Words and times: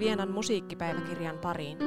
Vienan 0.00 0.30
musiikkipäiväkirjan 0.30 1.38
pariin. 1.38 1.78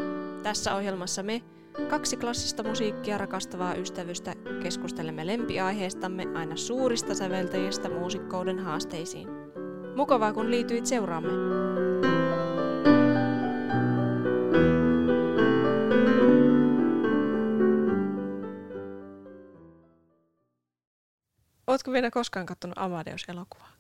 Tässä 0.44 0.76
ohjelmassa 0.76 1.24
me, 1.24 1.42
kaksi 1.90 2.18
klassista 2.18 2.64
musiikkia 2.64 3.18
rakastavaa 3.18 3.76
ystävystä, 3.76 4.34
keskustelemme 4.64 5.28
lempiaiheestamme 5.28 6.26
aina 6.36 6.56
suurista 6.56 7.16
säveltäjistä 7.16 7.90
muusikkouden 7.90 8.60
haasteisiin. 8.60 9.28
Mukavaa 9.96 10.34
kun 10.34 10.52
liityit 10.52 10.86
seuraamme! 10.86 11.32
Ootko 21.68 21.92
vielä 21.92 22.12
koskaan 22.12 22.46
katsonut 22.46 22.78
Amadeus-elokuvaa? 22.78 23.72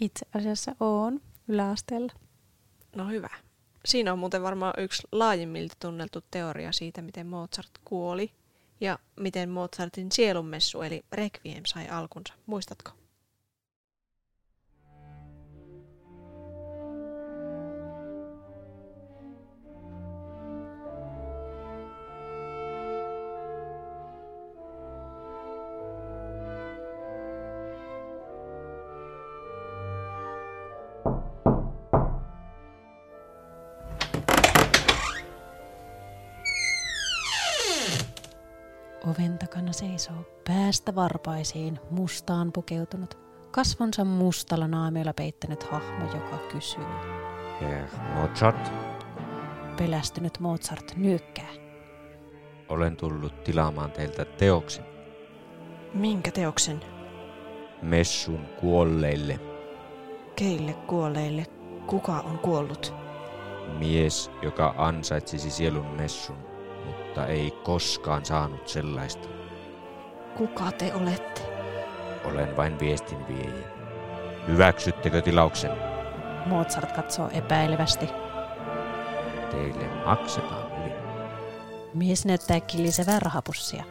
Itse 0.00 0.26
asiassa 0.34 0.72
on 0.80 1.20
yläasteella. 1.48 2.27
No 2.98 3.08
hyvä. 3.08 3.28
Siinä 3.84 4.12
on 4.12 4.18
muuten 4.18 4.42
varmaan 4.42 4.74
yksi 4.78 5.02
laajimmilta 5.12 5.76
tunneltu 5.80 6.20
teoria 6.30 6.72
siitä, 6.72 7.02
miten 7.02 7.26
Mozart 7.26 7.70
kuoli 7.84 8.32
ja 8.80 8.98
miten 9.16 9.50
Mozartin 9.50 10.12
sielunmessu 10.12 10.82
eli 10.82 11.04
Requiem 11.12 11.62
sai 11.66 11.88
alkunsa. 11.88 12.34
Muistatko? 12.46 12.90
Seisoo 39.88 40.24
päästä 40.46 40.94
varpaisiin 40.94 41.78
mustaan 41.90 42.52
pukeutunut, 42.52 43.18
kasvonsa 43.50 44.04
mustalla 44.04 44.68
naamiolla 44.68 45.12
peittänyt 45.12 45.62
hahmo, 45.62 46.04
joka 46.04 46.38
kysyy. 46.52 46.84
Herr 47.60 47.88
Mozart, 48.14 48.72
Pelästynyt 49.78 50.40
Mozart 50.40 50.92
nyökkää. 50.96 51.50
olen 52.68 52.96
tullut 52.96 53.44
tilaamaan 53.44 53.90
teiltä 53.90 54.24
teoksen 54.24 54.84
Minkä 55.94 56.30
teoksen? 56.30 56.80
messun 57.82 58.46
kuolleille. 58.60 59.40
Keille 60.36 60.72
kuolleille? 60.72 61.46
Kuka 61.86 62.20
on 62.20 62.38
kuollut? 62.38 62.94
Mies, 63.78 64.30
joka 64.42 64.74
ansaitsisi 64.78 65.50
sielun 65.50 65.86
messun, 65.86 66.36
mutta 66.86 67.26
ei 67.26 67.50
koskaan 67.50 68.24
saanut 68.24 68.68
sellaista. 68.68 69.37
Kuka 70.38 70.72
te 70.72 70.94
olette? 70.94 71.40
Olen 72.24 72.56
vain 72.56 72.78
viestinviejä. 72.78 73.68
Hyväksyttekö 74.48 75.22
tilauksen? 75.22 75.70
Mozart 76.46 76.92
katsoo 76.92 77.30
epäilevästi. 77.32 78.08
Teille 79.50 80.04
maksetaan 80.04 80.78
hyvin. 80.78 80.92
Mies 81.94 82.24
näyttää 82.24 82.60
kilisevää 82.60 83.20
rahapussia. 83.20 83.84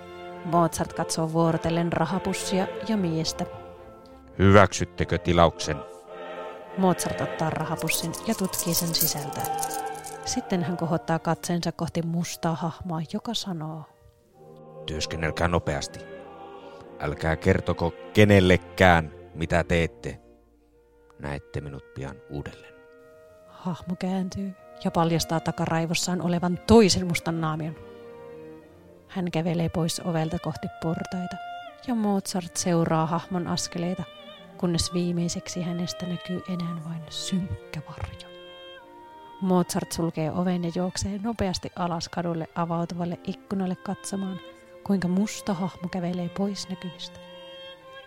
Mozart 0.45 0.93
katsoo 0.93 1.33
vuorotellen 1.33 1.93
rahapussia 1.93 2.67
ja 2.87 2.97
miestä. 2.97 3.45
Hyväksyttekö 4.39 5.17
tilauksen? 5.17 5.77
Mozart 6.77 7.21
ottaa 7.21 7.49
rahapussin 7.49 8.11
ja 8.27 8.35
tutkii 8.35 8.73
sen 8.73 8.95
sisältöä. 8.95 9.43
Sitten 10.25 10.63
hän 10.63 10.77
kohottaa 10.77 11.19
katseensa 11.19 11.71
kohti 11.71 12.01
mustaa 12.01 12.55
hahmoa, 12.55 13.01
joka 13.13 13.33
sanoo. 13.33 13.83
Työskennelkää 14.85 15.47
nopeasti. 15.47 16.16
Älkää 16.99 17.35
kertoko 17.35 17.93
kenellekään, 18.13 19.11
mitä 19.35 19.63
teette. 19.63 20.19
Näette 21.19 21.61
minut 21.61 21.93
pian 21.93 22.15
uudelleen. 22.29 22.73
Hahmo 23.47 23.95
kääntyy 23.99 24.51
ja 24.83 24.91
paljastaa 24.91 25.39
takaraivossaan 25.39 26.21
olevan 26.21 26.59
toisen 26.67 27.07
mustan 27.07 27.41
naamion. 27.41 27.75
Hän 29.07 29.31
kävelee 29.31 29.69
pois 29.69 30.01
ovelta 30.05 30.39
kohti 30.39 30.67
portaita 30.81 31.35
ja 31.87 31.95
Mozart 31.95 32.57
seuraa 32.57 33.05
hahmon 33.05 33.47
askeleita, 33.47 34.03
kunnes 34.57 34.93
viimeiseksi 34.93 35.61
hänestä 35.61 36.05
näkyy 36.05 36.41
enää 36.53 36.81
vain 36.89 37.01
synkkä 37.09 37.81
varjo. 37.89 38.37
Mozart 39.41 39.91
sulkee 39.91 40.31
oven 40.31 40.63
ja 40.63 40.71
juoksee 40.75 41.19
nopeasti 41.23 41.71
alas 41.75 42.09
kadulle 42.09 42.47
avautuvalle 42.55 43.19
ikkunalle 43.23 43.75
katsomaan, 43.75 44.39
kuinka 44.87 45.07
musta 45.07 45.53
hahmo 45.53 45.89
kävelee 45.91 46.29
pois 46.29 46.69
näkyvistä. 46.69 47.19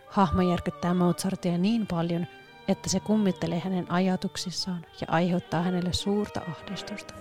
Hahmo 0.09 0.43
järkyttää 0.43 0.95
Mozartia 0.95 1.59
niin 1.59 1.87
paljon, 1.87 2.27
että 2.69 2.89
se 2.89 3.01
kummittelee 3.01 3.59
hänen 3.65 3.93
ajatuksissaan 3.93 4.87
ja 5.01 5.07
aiheuttaa 5.11 5.63
hänelle 5.63 5.93
suurta 5.93 6.41
ahdistusta. 6.49 7.15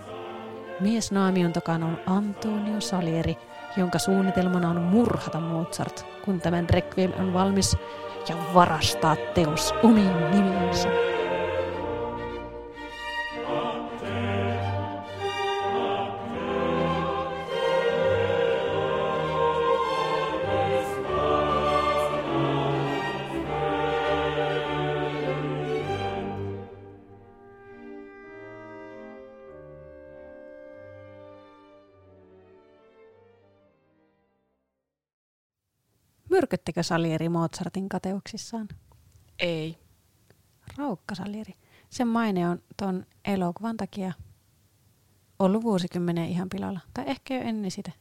Mies 0.80 1.12
naamion 1.12 1.52
takana 1.52 1.86
on 1.86 2.00
Antonio 2.06 2.80
Salieri, 2.80 3.36
jonka 3.76 3.98
suunnitelmana 3.98 4.70
on 4.70 4.82
murhata 4.82 5.40
Mozart, 5.40 6.06
kun 6.24 6.40
tämän 6.40 6.70
requiem 6.70 7.12
on 7.18 7.32
valmis 7.32 7.76
ja 8.28 8.36
varastaa 8.54 9.16
teos 9.34 9.74
omiin 9.82 10.30
nimiinsä. 10.30 11.09
Myrkyttikö 36.80 36.94
Salieri 36.94 37.28
Mozartin 37.28 37.88
kateuksissaan? 37.88 38.68
Ei. 39.38 39.78
Raukka 40.78 41.14
Salieri. 41.14 41.54
Sen 41.90 42.08
maine 42.08 42.48
on 42.48 42.62
ton 42.76 43.06
elokuvan 43.24 43.76
takia 43.76 44.12
ollut 45.38 45.62
vuosikymmenen 45.62 46.28
ihan 46.28 46.48
pilalla. 46.48 46.80
Tai 46.94 47.04
ehkä 47.06 47.34
jo 47.34 47.40
ennen 47.40 47.70
sitä. 47.70 47.92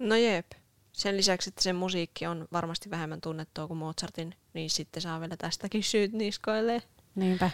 No 0.00 0.14
jep. 0.14 0.46
Sen 0.92 1.16
lisäksi, 1.16 1.50
että 1.50 1.62
sen 1.62 1.76
musiikki 1.76 2.26
on 2.26 2.48
varmasti 2.52 2.90
vähemmän 2.90 3.20
tunnettua 3.20 3.66
kuin 3.66 3.78
Mozartin, 3.78 4.34
niin 4.54 4.70
sitten 4.70 5.02
saa 5.02 5.20
vielä 5.20 5.36
tästäkin 5.36 5.82
syyt 5.82 6.12
niskoilleen. 6.12 6.82
Niinpä. 7.14 7.50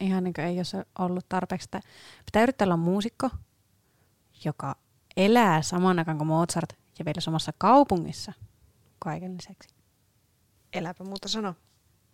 Ihan 0.00 0.24
niin 0.24 0.34
kuin 0.34 0.44
ei 0.44 0.58
ole 0.58 0.86
ollut 0.98 1.28
tarpeeksi. 1.28 1.68
Pitää 2.26 2.42
yrittää 2.42 2.66
olla 2.66 2.76
muusikko, 2.76 3.30
joka 4.44 4.76
elää 5.16 5.62
saman 5.62 5.98
aikaan 5.98 6.18
kuin 6.18 6.28
Mozart 6.28 6.72
ja 6.98 7.04
vielä 7.04 7.20
samassa 7.20 7.52
kaupungissa 7.58 8.32
kaiken 8.98 9.34
lisäksi. 9.34 9.75
Eläpä 10.72 11.04
muuta 11.04 11.28
sano. 11.28 11.54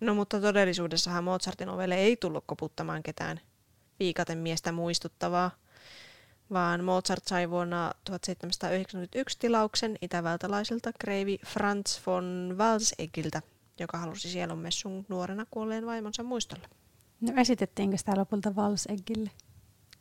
No 0.00 0.14
mutta 0.14 0.40
todellisuudessahan 0.40 1.24
Mozartin 1.24 1.68
ovelle 1.68 1.94
ei 1.94 2.16
tullut 2.16 2.44
koputtamaan 2.46 3.02
ketään 3.02 3.40
viikaten 3.98 4.38
miestä 4.38 4.72
muistuttavaa, 4.72 5.50
vaan 6.52 6.84
Mozart 6.84 7.24
sai 7.26 7.50
vuonna 7.50 7.92
1791 8.04 9.38
tilauksen 9.38 9.98
itävaltalaiselta 10.02 10.90
kreivi 10.98 11.38
Franz 11.46 12.06
von 12.06 12.54
Walseggiltä, 12.58 13.42
joka 13.80 13.98
halusi 13.98 14.30
sielunmessun 14.30 15.06
nuorena 15.08 15.46
kuolleen 15.50 15.86
vaimonsa 15.86 16.22
muistolle. 16.22 16.68
No 17.20 17.32
esitettiinkö 17.40 17.96
sitä 17.96 18.16
lopulta 18.16 18.56
Valseggille? 18.56 19.30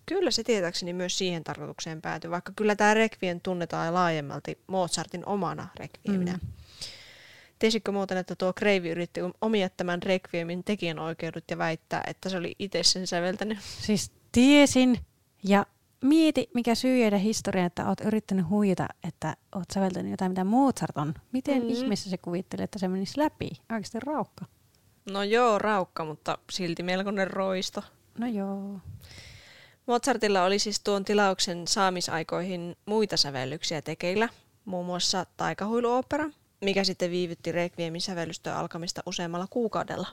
Kyllä 0.05 0.31
se 0.31 0.43
tietääkseni 0.43 0.93
myös 0.93 1.17
siihen 1.17 1.43
tarkoitukseen 1.43 2.01
päätyi, 2.01 2.31
vaikka 2.31 2.53
kyllä 2.55 2.75
tämä 2.75 2.93
Requiem 2.93 3.39
tunnetaan 3.43 3.93
laajemmalti 3.93 4.59
Mozartin 4.67 5.25
omana 5.25 5.67
Requieminä. 5.79 6.31
Mm. 6.31 6.47
Tiesitkö 7.61 7.91
muuten, 7.91 8.17
että 8.17 8.35
tuo 8.35 8.53
Kreivi 8.53 8.89
yritti 8.89 9.21
omia 9.41 9.69
tämän 9.69 10.03
Requiemin 10.03 10.63
tekijänoikeudet 10.63 11.43
ja 11.51 11.57
väittää, 11.57 12.03
että 12.07 12.29
se 12.29 12.37
oli 12.37 12.55
itse 12.59 12.83
sen 12.83 13.07
säveltänyt? 13.07 13.57
Siis 13.61 14.11
tiesin 14.31 14.97
ja 15.43 15.65
mieti, 16.01 16.49
mikä 16.53 16.75
syy 16.75 16.97
jäädä 16.97 17.17
historiaan, 17.17 17.67
että 17.67 17.87
oot 17.87 18.01
yrittänyt 18.01 18.49
huijata, 18.49 18.87
että 19.07 19.37
oot 19.55 19.71
säveltänyt 19.73 20.11
jotain, 20.11 20.31
mitä 20.31 20.43
Mozart 20.43 20.97
on. 20.97 21.13
Miten 21.31 21.63
mm. 21.63 21.69
ihmeessä 21.69 22.09
se 22.09 22.17
kuvittelee, 22.17 22.63
että 22.63 22.79
se 22.79 22.87
menisi 22.87 23.19
läpi? 23.19 23.49
Oikeasti 23.71 23.99
raukka. 23.99 24.45
No 25.11 25.23
joo, 25.23 25.59
raukka, 25.59 26.05
mutta 26.05 26.37
silti 26.51 26.83
melkoinen 26.83 27.31
roisto. 27.31 27.83
No 28.17 28.27
joo. 28.27 28.79
Mozartilla 29.85 30.43
oli 30.43 30.59
siis 30.59 30.79
tuon 30.79 31.05
tilauksen 31.05 31.67
saamisaikoihin 31.67 32.75
muita 32.85 33.17
sävellyksiä 33.17 33.81
tekeillä, 33.81 34.29
muun 34.65 34.85
muassa 34.85 35.25
taikahuiluopera, 35.37 36.29
mikä 36.61 36.83
sitten 36.83 37.11
viivytti 37.11 37.51
Requiemin 37.51 38.01
sävellystä 38.01 38.59
alkamista 38.59 39.03
useammalla 39.05 39.47
kuukaudella. 39.49 40.07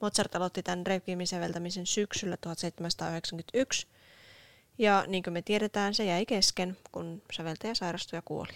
Mozart 0.00 0.34
aloitti 0.34 0.62
tämän 0.62 0.86
Requiemin 0.86 1.26
säveltämisen 1.26 1.86
syksyllä 1.86 2.36
1791 2.36 3.86
Ja 4.78 5.04
niin 5.06 5.22
kuin 5.22 5.34
me 5.34 5.42
tiedetään, 5.42 5.94
se 5.94 6.04
jäi 6.04 6.26
kesken, 6.26 6.76
kun 6.92 7.22
säveltäjä 7.32 7.74
sairastui 7.74 8.16
ja 8.16 8.22
kuoli. 8.22 8.52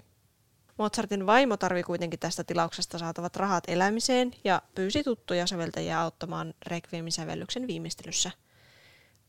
Mozartin 0.78 1.26
vaimo 1.26 1.56
tarvi 1.56 1.82
kuitenkin 1.82 2.20
tästä 2.20 2.44
tilauksesta 2.44 2.98
saatavat 2.98 3.36
rahat 3.36 3.64
elämiseen 3.68 4.30
ja 4.44 4.62
pyysi 4.74 5.04
tuttuja 5.04 5.46
säveltäjiä 5.46 6.00
auttamaan 6.00 6.54
Requiemin 6.66 7.12
sävellyksen 7.12 7.66
viimeistelyssä. 7.66 8.30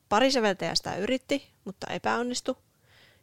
Pari 0.09 0.31
säveltäjää 0.31 0.75
sitä 0.75 0.95
yritti, 0.95 1.51
mutta 1.65 1.87
epäonnistui. 1.87 2.55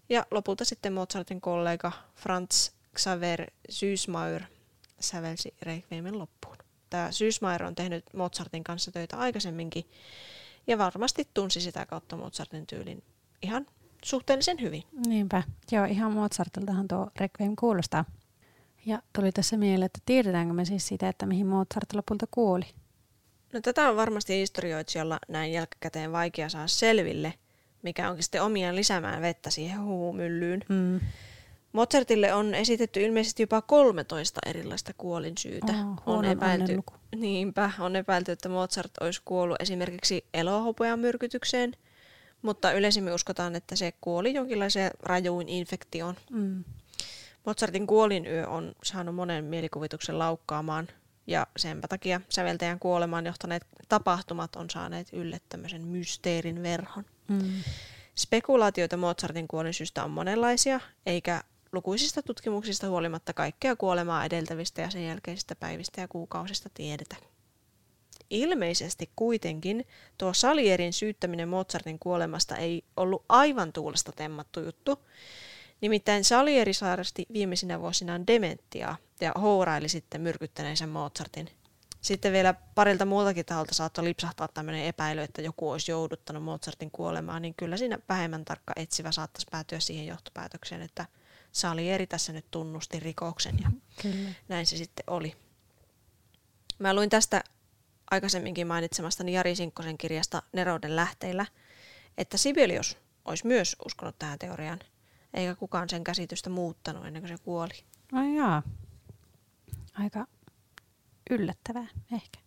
Ja 0.09 0.27
lopulta 0.31 0.65
sitten 0.65 0.93
Mozartin 0.93 1.41
kollega 1.41 1.93
Franz 2.17 2.71
Xaver 2.97 3.47
Süßmauer 3.71 4.43
sävelsi 5.01 5.55
Requiemin 5.63 6.19
loppuun. 6.19 6.57
Tämä 6.91 7.09
Süßmauer 7.09 7.63
on 7.63 7.75
tehnyt 7.75 8.05
Mozartin 8.15 8.65
kanssa 8.65 8.93
töitä 8.93 9.17
aikaisemminkin 9.17 9.85
ja 10.67 10.79
varmasti 10.79 11.29
tunsi 11.35 11.61
sitä 11.61 11.87
kautta 11.87 12.17
Mozartin 12.17 12.67
tyylin 12.67 13.03
ihan 13.43 13.67
suhteellisen 14.05 14.61
hyvin. 14.61 14.83
Niinpä. 15.07 15.43
Joo, 15.73 15.85
ihan 15.85 16.13
Mozartiltahan 16.13 16.89
tuo 16.89 17.11
Requiem 17.21 17.57
kuulostaa. 17.57 18.05
Ja 18.87 19.03
tuli 19.13 19.33
tässä 19.33 19.57
mieleen, 19.57 19.87
että 19.87 20.01
tiedetäänkö 20.07 20.55
me 20.55 20.65
siis 20.65 20.89
sitä, 20.89 21.09
että 21.09 21.27
mihin 21.27 21.47
Mozart 21.47 21.93
lopulta 21.95 22.27
kuoli? 22.31 22.65
No 23.53 23.61
tätä 23.61 23.89
on 23.89 23.97
varmasti 23.97 24.35
historioitsijalla 24.35 25.19
näin 25.29 25.53
jälkikäteen 25.53 26.13
vaikea 26.13 26.49
saa 26.49 26.67
selville, 26.67 27.35
mikä 27.83 28.11
onkin 28.11 28.23
sitten 28.23 28.43
omia 28.43 28.75
lisäämään 28.75 29.23
vettä 29.23 29.51
siihen 29.51 29.83
huumyllyyn. 29.83 30.65
Mm. 30.69 31.01
Mozartille 31.73 32.35
on 32.35 32.55
esitetty 32.55 33.01
ilmeisesti 33.01 33.43
jopa 33.43 33.63
13 33.63 34.41
erilaista 34.47 34.93
kuolinsyytä. 34.99 35.73
Oh, 35.73 36.03
on 36.07 36.25
epäilty, 36.25 36.83
niinpä, 37.17 37.71
on 37.79 37.97
epäilty, 37.97 38.33
että 38.33 38.49
Mozart 38.49 38.91
olisi 39.01 39.23
kuollut 39.25 39.57
esimerkiksi 39.61 40.25
elohopean 40.35 40.99
myrkytykseen, 40.99 41.77
mutta 42.43 42.73
yleisimmin 42.73 43.15
uskotaan, 43.15 43.57
että 43.57 43.77
se 43.77 43.93
kuoli 44.01 44.35
jonkinlaiseen 44.35 44.91
rajuin 45.01 45.49
infektioon. 45.49 46.15
Mm. 46.31 46.65
Mozartin 47.47 47.87
kuolinyö 47.87 48.49
on 48.49 48.73
saanut 48.85 49.15
monen 49.15 49.45
mielikuvituksen 49.45 50.19
laukkaamaan 50.19 50.89
ja 51.27 51.47
senpä 51.57 51.89
takia 51.89 52.21
säveltäjän 52.29 52.79
kuolemaan 52.79 53.27
johtaneet 53.27 53.67
tapahtumat 53.89 54.57
on 54.57 54.71
saaneet 54.71 55.09
ylle 55.13 55.41
tämmöisen 55.49 55.87
mysteerin 55.87 56.63
verhon. 56.63 57.05
Mm. 57.29 57.53
Spekulaatioita 58.15 58.97
Mozartin 58.97 59.49
kuolinsyystä 59.49 60.05
on 60.05 60.11
monenlaisia, 60.11 60.81
eikä 61.07 61.43
lukuisista 61.73 62.23
tutkimuksista 62.23 62.89
huolimatta 62.89 63.33
kaikkea 63.33 63.77
kuolemaa 63.77 64.25
edeltävistä 64.25 64.83
ja 64.83 64.91
sen 64.91 65.07
jälkeisistä 65.07 65.57
päivistä 65.57 66.01
ja 66.01 66.09
kuukausista 66.09 66.71
tiedetä. 66.75 67.17
Ilmeisesti 68.31 69.11
kuitenkin 69.17 69.87
tuo 70.19 70.33
Salierin 70.35 70.93
syyttäminen 70.93 71.49
Mozartin 71.49 71.99
kuolemasta 71.99 72.57
ei 72.57 72.85
ollut 72.97 73.25
aivan 73.29 73.73
tuulesta 73.73 74.13
temmattu 74.13 74.61
juttu. 74.61 74.99
Nimittäin 75.81 76.25
Salieri 76.25 76.75
sairasti 76.75 77.27
viimeisinä 77.33 77.81
vuosinaan 77.81 78.27
dementiaa 78.27 78.97
ja 79.21 79.33
houraili 79.41 79.89
sitten 79.89 80.21
myrkyttäneensä 80.21 80.87
Mozartin. 80.87 81.51
Sitten 82.01 82.33
vielä 82.33 82.55
parilta 82.75 83.05
muultakin 83.05 83.47
taholta 83.47 83.75
saattoi 83.75 84.05
lipsahtaa 84.05 84.49
tämmöinen 84.49 84.85
epäily, 84.85 85.21
että 85.21 85.43
joku 85.43 85.71
olisi 85.71 85.91
jouduttanut 85.91 86.43
Mozartin 86.43 86.91
kuolemaan, 86.91 87.43
niin 87.43 87.55
kyllä 87.55 87.77
siinä 87.77 87.99
vähemmän 88.09 88.45
tarkka 88.45 88.73
etsivä 88.77 89.13
saattaisi 89.13 89.47
päätyä 89.51 89.81
siihen 89.81 90.07
johtopäätökseen, 90.07 90.83
että 90.83 91.07
Salieri 91.53 92.07
tässä 92.07 92.33
nyt 92.33 92.47
tunnusti 92.51 93.01
rikoksen 93.01 93.59
ja 93.63 93.71
Kyllä. 94.03 94.31
näin 94.49 94.67
se 94.67 94.77
sitten 94.77 95.05
oli. 95.07 95.37
Mä 96.79 96.95
luin 96.95 97.11
tästä 97.11 97.45
aikaisemminkin 98.11 98.67
mainitsemastani 98.67 99.33
Jari 99.33 99.57
Sinkkosen 99.57 99.99
kirjasta 99.99 100.43
Nerouden 100.53 100.97
lähteillä, 100.97 101.47
että 102.19 102.37
Sibelius 102.37 102.99
olisi 103.25 103.47
myös 103.47 103.77
uskonut 103.85 104.19
tähän 104.19 104.39
teoriaan, 104.39 104.79
eikä 105.35 105.55
kukaan 105.55 105.89
sen 105.89 106.05
käsitystä 106.05 106.51
muuttanut 106.51 107.07
ennen 107.07 107.23
kuin 107.23 107.39
se 107.39 107.45
kuoli. 107.45 107.85
Ai 108.13 108.37
jaa. 108.37 108.63
Aika 109.95 110.27
yllättävää 111.31 111.87
ehkä. 112.13 112.41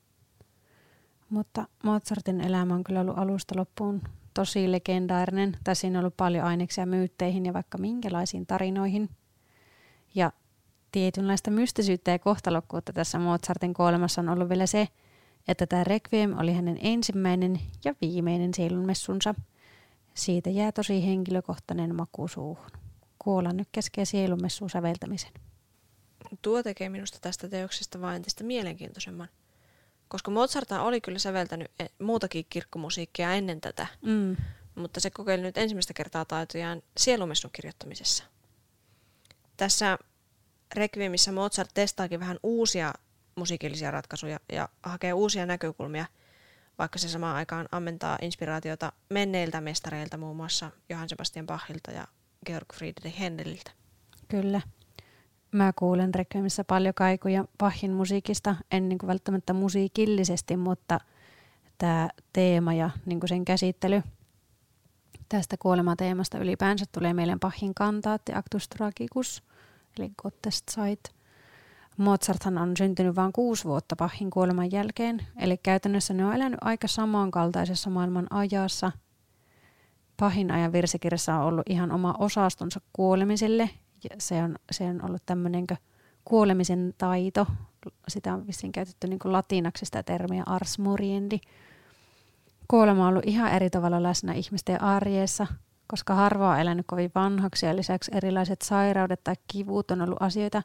Mutta 1.30 1.68
Mozartin 1.84 2.42
elämä 2.42 2.74
on 2.74 2.84
kyllä 2.84 3.02
ollut 3.02 3.18
alusta 3.18 3.58
loppuun 3.58 4.02
tosi 4.34 4.72
legendaarinen. 4.72 5.58
Tai 5.64 5.76
siinä 5.76 6.00
on 6.00 6.04
ollut 6.06 6.18
paljon 6.18 6.46
aineksia 6.46 6.86
myytteihin 6.86 7.46
ja 7.46 7.54
vaikka 7.54 7.78
minkälaisiin 7.78 8.46
tarinoihin. 8.46 9.10
Ja 10.16 10.32
tietynlaista 10.92 11.52
mystisyyttä 11.52 12.12
ja 12.12 12.20
kohtalokkuutta 12.20 12.94
tässä 12.94 13.20
Mozartin 13.20 13.74
kuolemassa 13.74 14.22
on 14.22 14.30
ollut 14.30 14.50
vielä 14.50 14.66
se, 14.66 14.88
että 15.48 15.68
tämä 15.68 15.84
Requiem 15.84 16.38
oli 16.38 16.54
hänen 16.54 16.78
ensimmäinen 16.82 17.60
ja 17.86 17.96
viimeinen 18.02 18.54
sielunmessunsa. 18.54 19.36
Siitä 20.14 20.50
jää 20.50 20.72
tosi 20.72 21.06
henkilökohtainen 21.06 21.96
maku 21.96 22.28
suuhun. 22.28 22.72
Kuola 23.20 23.54
nyt 23.54 23.68
keskee 23.72 24.06
sielunmessuun 24.06 24.70
säveltämisen. 24.70 25.32
Tuo 26.42 26.64
tekee 26.64 26.90
minusta 26.90 27.18
tästä 27.22 27.50
teoksesta 27.50 28.02
vain 28.02 28.16
entistä 28.16 28.44
mielenkiintoisemman. 28.44 29.28
Koska 30.14 30.32
Mozart 30.32 30.72
oli 30.72 31.02
kyllä 31.02 31.20
säveltänyt 31.20 31.72
e- 31.80 31.86
muutakin 32.00 32.46
kirkkomusiikkia 32.50 33.34
ennen 33.34 33.62
tätä, 33.62 33.88
Mm. 34.02 34.36
mutta 34.76 35.00
se 35.00 35.10
kokeili 35.10 35.42
nyt 35.42 35.58
ensimmäistä 35.58 35.94
kertaa 35.94 36.26
taitojaan 36.26 36.82
sielumessun 36.98 37.52
kirjoittamisessa. 37.54 38.24
Tässä 39.58 39.98
Requiemissä 40.76 41.32
Mozart 41.32 41.70
testaakin 41.74 42.20
vähän 42.20 42.40
uusia 42.44 42.94
musiikillisia 43.36 43.92
ratkaisuja 43.92 44.40
ja 44.52 44.70
hakee 44.84 45.14
uusia 45.14 45.46
näkökulmia, 45.46 46.06
vaikka 46.80 47.00
se 47.00 47.10
samaan 47.10 47.36
aikaan 47.36 47.68
ammentaa 47.72 48.18
inspiraatiota 48.22 48.92
menneiltä 49.10 49.62
mestareilta, 49.62 50.18
muun 50.18 50.36
muassa 50.36 50.72
Johann 50.90 51.10
Sebastian 51.10 51.46
Bachilta 51.46 51.92
ja 51.92 52.08
Georg 52.46 52.74
Friedrich 52.74 53.20
Händeliltä. 53.20 53.72
Kyllä. 54.28 54.62
Mä 55.54 55.74
kuulen 55.76 56.16
Requiemissa 56.16 56.64
paljon 56.64 56.94
kaikuja 56.94 57.46
Bachin 57.58 57.92
musiikista, 57.92 58.56
en 58.72 58.90
niin 58.90 59.00
kuin 59.00 59.08
välttämättä 59.08 59.54
musiikillisesti, 59.54 60.58
mutta 60.58 61.00
tämä 61.78 62.10
teema 62.34 62.74
ja 62.74 62.90
niin 63.06 63.20
kuin 63.20 63.28
sen 63.28 63.46
käsittely 63.46 64.02
tästä 65.30 65.56
kuolemateemasta 65.60 66.38
ylipäänsä 66.38 66.86
tulee 66.92 67.14
meille 67.14 67.38
Bachin 67.42 67.74
kantaatti 67.74 68.34
Actus 68.36 68.70
Tragicus, 68.70 69.44
eli 70.00 70.12
Gottest 70.22 70.66
Zeit. 70.72 71.00
Mozarthan 71.98 72.58
on 72.58 72.78
syntynyt 72.78 73.16
vain 73.16 73.34
kuusi 73.34 73.64
vuotta 73.64 73.96
Bachin 73.96 74.30
kuoleman 74.30 74.72
jälkeen, 74.72 75.26
eli 75.40 75.58
käytännössä 75.58 76.14
ne 76.14 76.26
on 76.26 76.36
elänyt 76.36 76.60
aika 76.62 76.88
samankaltaisessa 76.88 77.90
maailman 77.90 78.28
ajassa. 78.30 78.92
Bachin 80.18 80.52
ajan 80.52 80.72
virsikirjassa 80.72 81.36
on 81.36 81.46
ollut 81.46 81.70
ihan 81.70 81.92
oma 81.92 82.16
osastonsa 82.20 82.82
kuolemiselle, 82.94 83.70
ja 84.04 84.16
se 84.18 84.44
on, 84.44 84.56
se 84.72 84.84
on 84.84 85.06
ollut 85.06 85.22
tämmöinen 85.26 85.66
kuolemisen 86.26 86.94
taito. 86.98 87.48
Sitä 88.08 88.34
on 88.34 88.48
vissiin 88.48 88.72
käytetty 88.72 89.08
niin 89.08 89.20
latinaksi 89.24 89.86
sitä 89.86 90.04
termiä 90.04 90.44
ars 90.46 90.80
moriendi. 90.80 91.40
Kuolema 92.68 93.04
on 93.04 93.10
ollut 93.10 93.26
ihan 93.26 93.52
eri 93.52 93.70
tavalla 93.70 94.04
läsnä 94.04 94.34
ihmisten 94.34 94.82
arjessa, 94.82 95.48
koska 95.88 96.16
harva 96.16 96.52
on 96.52 96.60
elänyt 96.60 96.88
kovin 96.88 97.12
vanhaksi 97.16 97.66
ja 97.66 97.76
lisäksi 97.76 98.12
erilaiset 98.16 98.62
sairaudet 98.62 99.24
tai 99.24 99.36
kivut 99.48 99.92
on 99.92 100.02
ollut 100.02 100.22
asioita, 100.22 100.64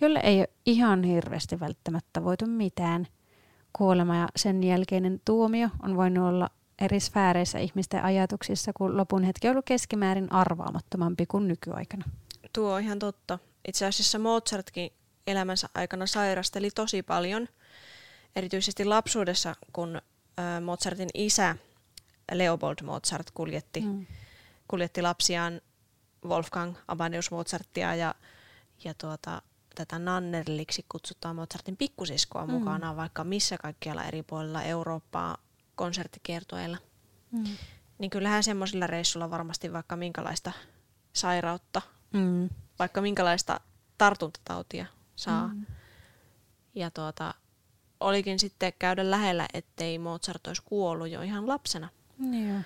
joille 0.00 0.20
ei 0.22 0.38
ole 0.38 0.48
ihan 0.66 1.02
hirveästi 1.02 1.60
välttämättä 1.60 2.24
voitu 2.24 2.46
mitään. 2.46 3.06
Kuolema 3.72 4.16
ja 4.16 4.28
sen 4.36 4.64
jälkeinen 4.64 5.20
tuomio 5.24 5.68
on 5.82 5.96
voinut 5.96 6.28
olla 6.28 6.50
eri 6.80 7.00
sfääreissä 7.00 7.58
ihmisten 7.58 8.04
ajatuksissa, 8.04 8.72
kun 8.72 8.96
lopun 8.96 9.22
hetki 9.22 9.48
on 9.48 9.52
ollut 9.52 9.64
keskimäärin 9.64 10.32
arvaamattomampi 10.32 11.26
kuin 11.26 11.48
nykyaikana. 11.48 12.04
Tuo 12.56 12.72
on 12.72 12.82
ihan 12.82 12.98
totta. 12.98 13.38
Itse 13.68 13.86
asiassa 13.86 14.18
Mozartkin 14.18 14.90
elämänsä 15.26 15.68
aikana 15.74 16.06
sairasteli 16.06 16.70
tosi 16.70 17.02
paljon, 17.02 17.48
erityisesti 18.36 18.84
lapsuudessa, 18.84 19.56
kun 19.72 20.02
Mozartin 20.64 21.08
isä 21.14 21.56
Leopold 22.32 22.76
Mozart 22.82 23.30
kuljetti, 23.30 23.80
Mm. 23.80 24.06
kuljetti 24.68 25.02
lapsiaan 25.02 25.60
Wolfgang 26.24 26.74
Amadeus 26.88 27.30
Mozartia 27.30 27.94
ja, 27.94 28.14
ja 28.84 28.94
tuota, 28.94 29.42
tätä 29.74 29.98
Nannerliksi 29.98 30.84
kutsutaan 30.88 31.36
Mozartin 31.36 31.76
pikkusiskoa 31.76 32.46
Mm. 32.46 32.52
mukana 32.52 32.96
vaikka 32.96 33.24
missä 33.24 33.58
kaikkialla 33.58 34.04
eri 34.04 34.22
puolilla 34.22 34.62
Eurooppaa 34.62 35.38
konserttikiertoilla. 35.74 36.78
Mm. 37.30 37.44
Niin 37.98 38.10
kyllähän 38.10 38.42
semmoisilla 38.42 38.86
reissulla 38.86 39.30
varmasti 39.30 39.72
vaikka 39.72 39.96
minkälaista 39.96 40.52
sairautta 41.12 41.82
Mm. 42.12 42.48
vaikka 42.78 43.00
minkälaista 43.00 43.60
tartuntatautia 43.98 44.86
saa. 45.16 45.48
Mm. 45.48 45.66
Ja 46.74 46.90
tuota, 46.90 47.34
olikin 48.00 48.38
sitten 48.38 48.72
käydä 48.78 49.10
lähellä, 49.10 49.46
ettei 49.54 49.98
Mozart 49.98 50.46
olisi 50.46 50.62
kuollut 50.64 51.08
jo 51.08 51.22
ihan 51.22 51.48
lapsena, 51.48 51.88
Joo. 52.18 52.60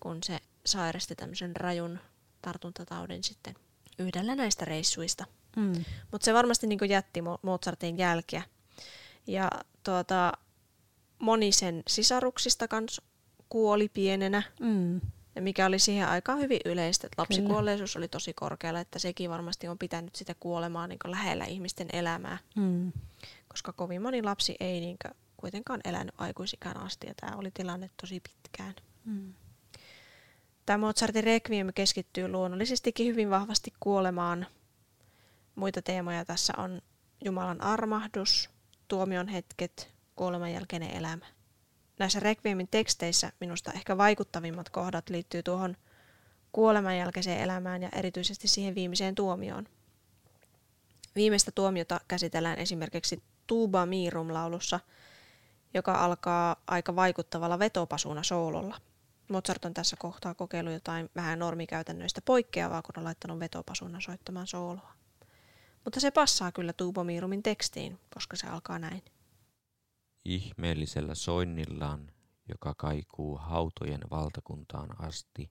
kun 0.00 0.18
se 0.24 0.40
sairasti 0.66 1.14
tämmöisen 1.14 1.56
rajun 1.56 1.98
tartuntataudin 2.42 3.24
sitten 3.24 3.54
yhdellä 3.98 4.34
näistä 4.34 4.64
reissuista. 4.64 5.24
Mm. 5.56 5.84
Mutta 6.12 6.24
se 6.24 6.34
varmasti 6.34 6.66
niin 6.66 6.88
jätti 6.88 7.20
Mo- 7.20 7.38
Mozartin 7.42 7.98
jälkiä. 7.98 8.42
Ja 9.26 9.50
tuota, 9.84 10.32
moni 11.18 11.52
sen 11.52 11.82
sisaruksista 11.88 12.68
kans 12.68 13.00
kuoli 13.48 13.88
pienenä. 13.88 14.42
Mm. 14.60 15.00
Ja 15.34 15.42
mikä 15.42 15.66
oli 15.66 15.78
siihen 15.78 16.08
aikaan 16.08 16.38
hyvin 16.38 16.60
yleistä, 16.64 17.06
että 17.06 17.22
lapsikuolleisuus 17.22 17.96
oli 17.96 18.08
tosi 18.08 18.34
korkealla, 18.34 18.80
että 18.80 18.98
sekin 18.98 19.30
varmasti 19.30 19.68
on 19.68 19.78
pitänyt 19.78 20.14
sitä 20.16 20.34
kuolemaa 20.40 20.86
niin 20.86 20.98
lähellä 21.04 21.44
ihmisten 21.44 21.88
elämää. 21.92 22.38
Mm. 22.56 22.92
Koska 23.48 23.72
kovin 23.72 24.02
moni 24.02 24.22
lapsi 24.22 24.56
ei 24.60 24.80
niin 24.80 24.96
kuitenkaan 25.36 25.80
elänyt 25.84 26.14
aikuisikään 26.18 26.76
asti 26.76 27.06
ja 27.06 27.14
tämä 27.20 27.36
oli 27.36 27.50
tilanne 27.50 27.90
tosi 28.00 28.20
pitkään. 28.20 28.74
Mm. 29.04 29.34
Tämä 30.66 30.78
Mozartin 30.86 31.24
Requiem 31.24 31.68
keskittyy 31.74 32.28
luonnollisestikin 32.28 33.06
hyvin 33.06 33.30
vahvasti 33.30 33.72
kuolemaan. 33.80 34.46
Muita 35.54 35.82
teemoja 35.82 36.24
tässä 36.24 36.52
on 36.56 36.82
Jumalan 37.24 37.60
armahdus, 37.60 38.50
tuomion 38.88 39.28
hetket, 39.28 39.90
kuoleman 40.16 40.52
jälkeinen 40.52 40.90
elämä. 40.90 41.26
Näissä 42.00 42.20
Requiemin 42.20 42.68
teksteissä 42.68 43.32
minusta 43.40 43.72
ehkä 43.72 43.96
vaikuttavimmat 43.96 44.68
kohdat 44.68 45.08
liittyy 45.08 45.42
tuohon 45.42 45.76
kuoleman 46.52 46.98
jälkeiseen 46.98 47.40
elämään 47.40 47.82
ja 47.82 47.88
erityisesti 47.92 48.48
siihen 48.48 48.74
viimeiseen 48.74 49.14
tuomioon. 49.14 49.68
Viimeistä 51.14 51.50
tuomiota 51.54 52.00
käsitellään 52.08 52.58
esimerkiksi 52.58 53.22
Tuuba 53.46 53.86
Miirum-laulussa, 53.86 54.80
joka 55.74 55.94
alkaa 55.94 56.56
aika 56.66 56.96
vaikuttavalla 56.96 57.58
vetopasuna 57.58 58.22
soololla. 58.22 58.80
Mozart 59.28 59.64
on 59.64 59.74
tässä 59.74 59.96
kohtaa 59.96 60.34
kokeillut 60.34 60.74
jotain 60.74 61.10
vähän 61.16 61.38
normikäytännöistä 61.38 62.20
poikkeavaa, 62.24 62.82
kun 62.82 62.94
on 62.96 63.04
laittanut 63.04 63.40
vetopasuna 63.40 64.00
soittamaan 64.00 64.46
sooloa. 64.46 64.92
Mutta 65.84 66.00
se 66.00 66.10
passaa 66.10 66.52
kyllä 66.52 66.72
Tuubomirumin 66.72 67.42
tekstiin, 67.42 67.98
koska 68.14 68.36
se 68.36 68.46
alkaa 68.46 68.78
näin. 68.78 69.02
Ihmeellisellä 70.24 71.14
soinnillaan, 71.14 72.12
joka 72.48 72.74
kaikuu 72.74 73.36
hautojen 73.36 74.00
valtakuntaan 74.10 75.00
asti, 75.02 75.50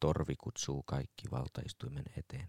torvi 0.00 0.36
kutsuu 0.36 0.82
kaikki 0.82 1.30
valtaistuimen 1.30 2.04
eteen. 2.16 2.48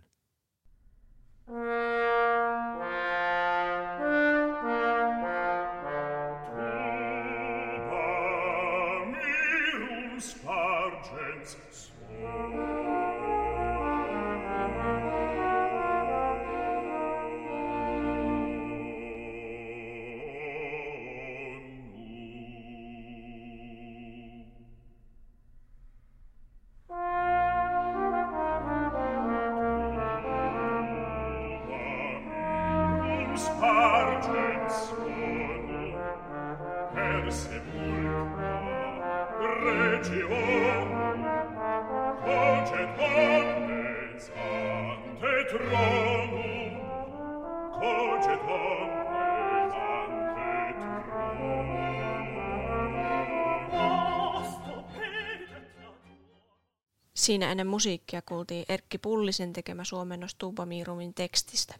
Siinä 57.14 57.52
ennen 57.52 57.68
musiikkia 57.68 58.22
kuultiin 58.22 58.66
Erkki 58.70 58.98
Pullisen 58.98 59.54
tekemä 59.54 59.84
suomennos 59.84 60.36
Tuuba 60.36 60.66
Miirumin 60.66 61.14
tekstistä. 61.14 61.76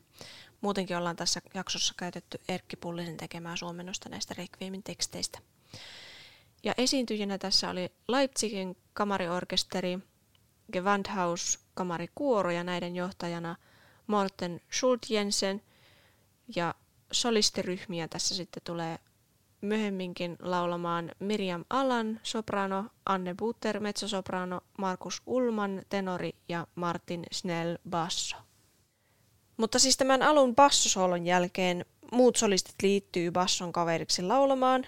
Muutenkin 0.62 0.98
ollaan 0.98 1.16
tässä 1.16 1.42
jaksossa 1.54 1.94
käytetty 1.98 2.40
Erkki 2.50 2.76
Pullisen 2.76 3.18
tekemää 3.18 3.56
suomennosta 3.56 4.10
näistä 4.10 4.36
Requiemin 4.38 4.84
teksteistä. 4.84 5.40
Ja 6.64 6.74
esiintyjänä 6.78 7.38
tässä 7.38 7.70
oli 7.70 7.90
Leipzigin 8.08 8.78
kamariorkesteri, 8.94 10.00
Gewandhaus 10.74 11.60
kamarikuoro 11.74 12.52
ja 12.52 12.64
näiden 12.64 12.96
johtajana 12.96 13.56
Morten 14.08 14.62
Schultjensen 14.74 15.62
ja 16.56 16.76
solistiryhmiä 17.12 18.08
tässä 18.08 18.36
sitten 18.36 18.64
tulee 18.64 19.00
myöhemminkin 19.62 20.38
laulamaan 20.40 21.12
Miriam 21.20 21.66
Alan, 21.70 22.20
soprano, 22.24 22.86
Anne 23.06 23.34
Butter, 23.34 23.80
mezzosoprano, 23.80 24.62
Markus 24.78 25.22
Ulman, 25.26 25.82
tenori 25.90 26.36
ja 26.50 26.68
Martin 26.76 27.24
Snell, 27.32 27.78
basso. 27.90 28.38
Mutta 29.58 29.80
siis 29.80 29.98
tämän 29.98 30.22
alun 30.22 30.56
bassosoolon 30.56 31.26
jälkeen 31.26 31.86
muut 32.12 32.36
solistit 32.36 32.76
liittyy 32.84 33.32
basson 33.32 33.72
kaveriksi 33.72 34.22
laulamaan 34.22 34.86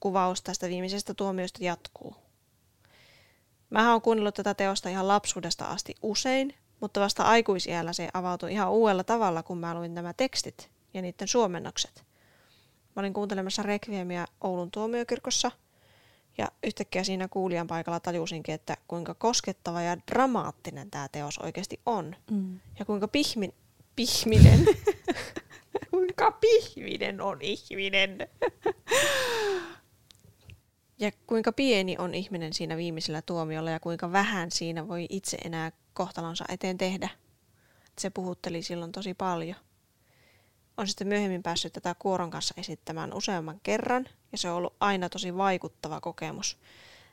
kuvaus 0.00 0.42
tästä 0.42 0.68
viimeisestä 0.68 1.14
tuomiosta 1.14 1.64
jatkuu. 1.64 2.16
Mä 3.70 3.92
oon 3.92 4.02
kuunnellut 4.02 4.34
tätä 4.34 4.54
teosta 4.54 4.88
ihan 4.88 5.08
lapsuudesta 5.08 5.64
asti 5.64 5.94
usein, 6.02 6.54
mutta 6.80 7.00
vasta 7.00 7.22
aikuisiällä 7.22 7.92
se 7.92 8.08
avautui 8.14 8.52
ihan 8.52 8.70
uudella 8.70 9.04
tavalla, 9.04 9.42
kun 9.42 9.58
mä 9.58 9.74
luin 9.74 9.94
nämä 9.94 10.12
tekstit 10.12 10.70
ja 10.94 11.02
niiden 11.02 11.28
suomennokset. 11.28 12.04
Mä 12.96 13.00
olin 13.00 13.12
kuuntelemassa 13.12 13.62
Requiemia 13.62 14.26
Oulun 14.40 14.70
tuomiokirkossa 14.70 15.50
ja 16.38 16.48
yhtäkkiä 16.62 17.04
siinä 17.04 17.28
kuulijan 17.28 17.66
paikalla 17.66 18.00
tajusinkin, 18.00 18.54
että 18.54 18.76
kuinka 18.88 19.14
koskettava 19.14 19.82
ja 19.82 19.96
dramaattinen 20.10 20.90
tämä 20.90 21.08
teos 21.08 21.38
oikeasti 21.38 21.80
on. 21.86 22.16
Mm. 22.30 22.60
Ja 22.78 22.84
kuinka 22.84 23.08
pihmin, 23.08 23.54
pihminen, 23.96 24.66
kuinka 25.90 26.38
pihminen 26.40 27.20
on 27.20 27.38
ihminen. 27.42 28.18
ja 30.98 31.12
kuinka 31.26 31.52
pieni 31.52 31.96
on 31.98 32.14
ihminen 32.14 32.52
siinä 32.52 32.76
viimeisellä 32.76 33.22
tuomiolla 33.22 33.70
ja 33.70 33.80
kuinka 33.80 34.12
vähän 34.12 34.50
siinä 34.50 34.88
voi 34.88 35.06
itse 35.10 35.36
enää 35.36 35.72
kohtalonsa 35.94 36.44
eteen 36.48 36.78
tehdä. 36.78 37.08
Se 37.98 38.10
puhutteli 38.10 38.62
silloin 38.62 38.92
tosi 38.92 39.14
paljon 39.14 39.56
on 40.78 40.88
sitten 40.88 41.08
myöhemmin 41.08 41.42
päässyt 41.42 41.72
tätä 41.72 41.94
kuoron 41.98 42.30
kanssa 42.30 42.54
esittämään 42.56 43.14
useamman 43.14 43.60
kerran, 43.62 44.08
ja 44.32 44.38
se 44.38 44.50
on 44.50 44.56
ollut 44.56 44.76
aina 44.80 45.08
tosi 45.08 45.36
vaikuttava 45.36 46.00
kokemus. 46.00 46.58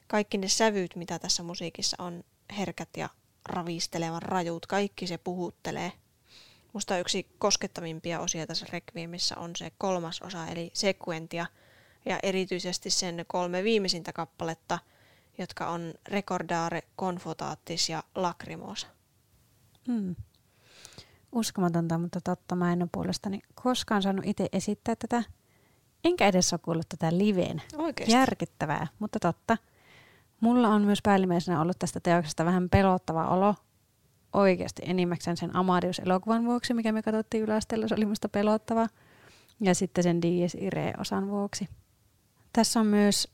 Kaikki 0.08 0.38
ne 0.38 0.48
sävyt, 0.48 0.96
mitä 0.96 1.20
tässä 1.20 1.44
musiikissa 1.44 2.04
on, 2.04 2.24
herkät 2.58 2.90
ja 2.98 3.10
ravistelevan 3.46 4.22
rajut, 4.22 4.66
kaikki 4.66 5.08
se 5.08 5.18
puhuttelee. 5.18 5.92
Musta 6.74 6.98
yksi 6.98 7.28
koskettavimpia 7.38 8.20
osia 8.20 8.48
tässä 8.48 8.66
Requiemissa 8.72 9.36
on 9.36 9.56
se 9.56 9.72
kolmas 9.78 10.22
osa, 10.22 10.48
eli 10.48 10.72
sekuentia, 10.74 11.46
ja 12.06 12.20
erityisesti 12.24 12.90
sen 12.90 13.26
kolme 13.28 13.64
viimeisintä 13.64 14.14
kappaletta, 14.14 14.80
jotka 15.38 15.70
on 15.70 15.94
Recordare, 16.08 16.82
Confotatis 16.98 17.90
ja 17.90 18.04
Lacrimosa. 18.16 18.88
Mm 19.88 20.16
uskomatonta, 21.36 21.98
mutta 21.98 22.22
totta. 22.22 22.56
Mä 22.56 22.74
en 22.74 22.82
ole 22.82 22.90
puolestani 22.92 23.42
koskaan 23.56 24.02
saanut 24.02 24.26
itse 24.26 24.50
esittää 24.52 24.96
tätä. 24.96 25.24
Enkä 26.04 26.28
edes 26.28 26.54
ole 26.54 26.60
kuullut 26.64 26.90
tätä 26.90 27.18
liveen. 27.18 27.62
Oikeasti? 27.78 28.14
Järkyttävää, 28.14 28.88
mutta 29.00 29.20
totta. 29.20 29.58
Mulla 30.40 30.70
on 30.70 30.82
myös 30.82 31.00
päällimmäisenä 31.04 31.62
ollut 31.62 31.80
tästä 31.80 32.00
teoksesta 32.00 32.46
vähän 32.46 32.70
pelottava 32.70 33.28
olo. 33.28 33.56
Oikeasti 34.34 34.82
enimmäkseen 34.86 35.38
sen 35.38 35.56
Amadeus-elokuvan 35.56 36.46
vuoksi, 36.46 36.74
mikä 36.74 36.92
me 36.92 37.02
katsottiin 37.02 37.44
yläasteella, 37.44 37.88
se 37.88 37.96
oli 37.96 38.06
musta 38.06 38.30
pelottava. 38.30 38.88
Ja 39.60 39.76
sitten 39.76 40.04
sen 40.04 40.22
Dies 40.22 40.58
Irae-osan 40.60 41.30
vuoksi. 41.30 41.68
Tässä 42.56 42.80
on 42.80 42.88
myös 42.88 43.28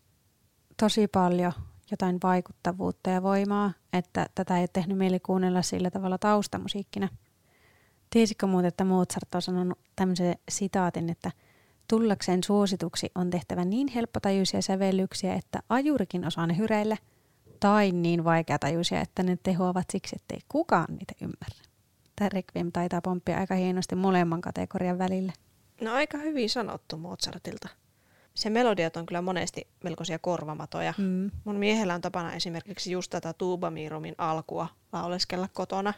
tosi 0.78 1.08
paljon 1.08 1.54
jotain 1.92 2.18
vaikuttavuutta 2.24 3.10
ja 3.10 3.24
voimaa, 3.24 3.72
että 3.94 4.25
tätä 4.36 4.58
ei 4.58 4.62
ole 4.62 4.70
tehnyt 4.74 4.98
mieli 4.98 5.20
kuunnella 5.20 5.62
sillä 5.62 5.92
tavalla 5.92 6.18
taustamusiikkina– 6.18 7.10
Tiesitkö 8.12 8.48
muuten, 8.48 8.68
että 8.68 8.86
Mozart 8.86 9.36
on 9.36 9.42
sanonut 9.42 9.80
tämmöisen 9.96 10.36
sitaatin, 10.50 11.10
että 11.10 11.32
tullakseen 11.88 12.44
suosituksi 12.44 13.12
on 13.16 13.30
tehtävä 13.30 13.66
niin 13.66 13.88
helppotajuisia 13.88 14.62
sävellyksiä, 14.62 15.34
että 15.34 15.60
ajurikin 15.70 16.28
osaa 16.28 16.48
ne 16.48 16.58
hyreillä, 16.58 16.98
tai 17.60 17.92
niin 17.92 18.24
vaikeatajuisia, 18.24 19.01
että 19.01 19.24
ne 19.24 19.38
tehoavat 19.44 19.86
siksi, 19.92 20.16
ettei 20.16 20.40
kukaan 20.50 20.86
niitä 20.90 21.13
ymmärrä. 21.22 21.63
Tämä 22.16 22.30
Requiem 22.30 22.72
taitaa 22.72 23.01
pomppia 23.01 23.38
aika 23.38 23.56
hienosti 23.56 23.96
molemman 23.96 24.42
kategorian 24.42 24.98
välille. 24.98 25.34
No 25.82 25.94
aika 25.94 26.18
hyvin 26.18 26.50
sanottu 26.50 26.98
Mozartilta. 26.98 27.70
Se 28.33 28.50
melodiat 28.50 28.97
on 28.97 29.05
kyllä 29.05 29.21
monesti 29.21 29.67
melkoisia 29.83 30.19
korvamatoja. 30.19 30.93
Mm. 30.97 31.31
Mun 31.43 31.55
miehellä 31.55 31.93
on 31.93 32.01
tapana 32.01 32.33
esimerkiksi 32.33 32.91
just 32.91 33.09
tätä 33.09 33.33
tuubamirumin 33.33 34.15
alkua 34.17 34.67
lauleskella 34.93 35.47
kotona. 35.53 35.93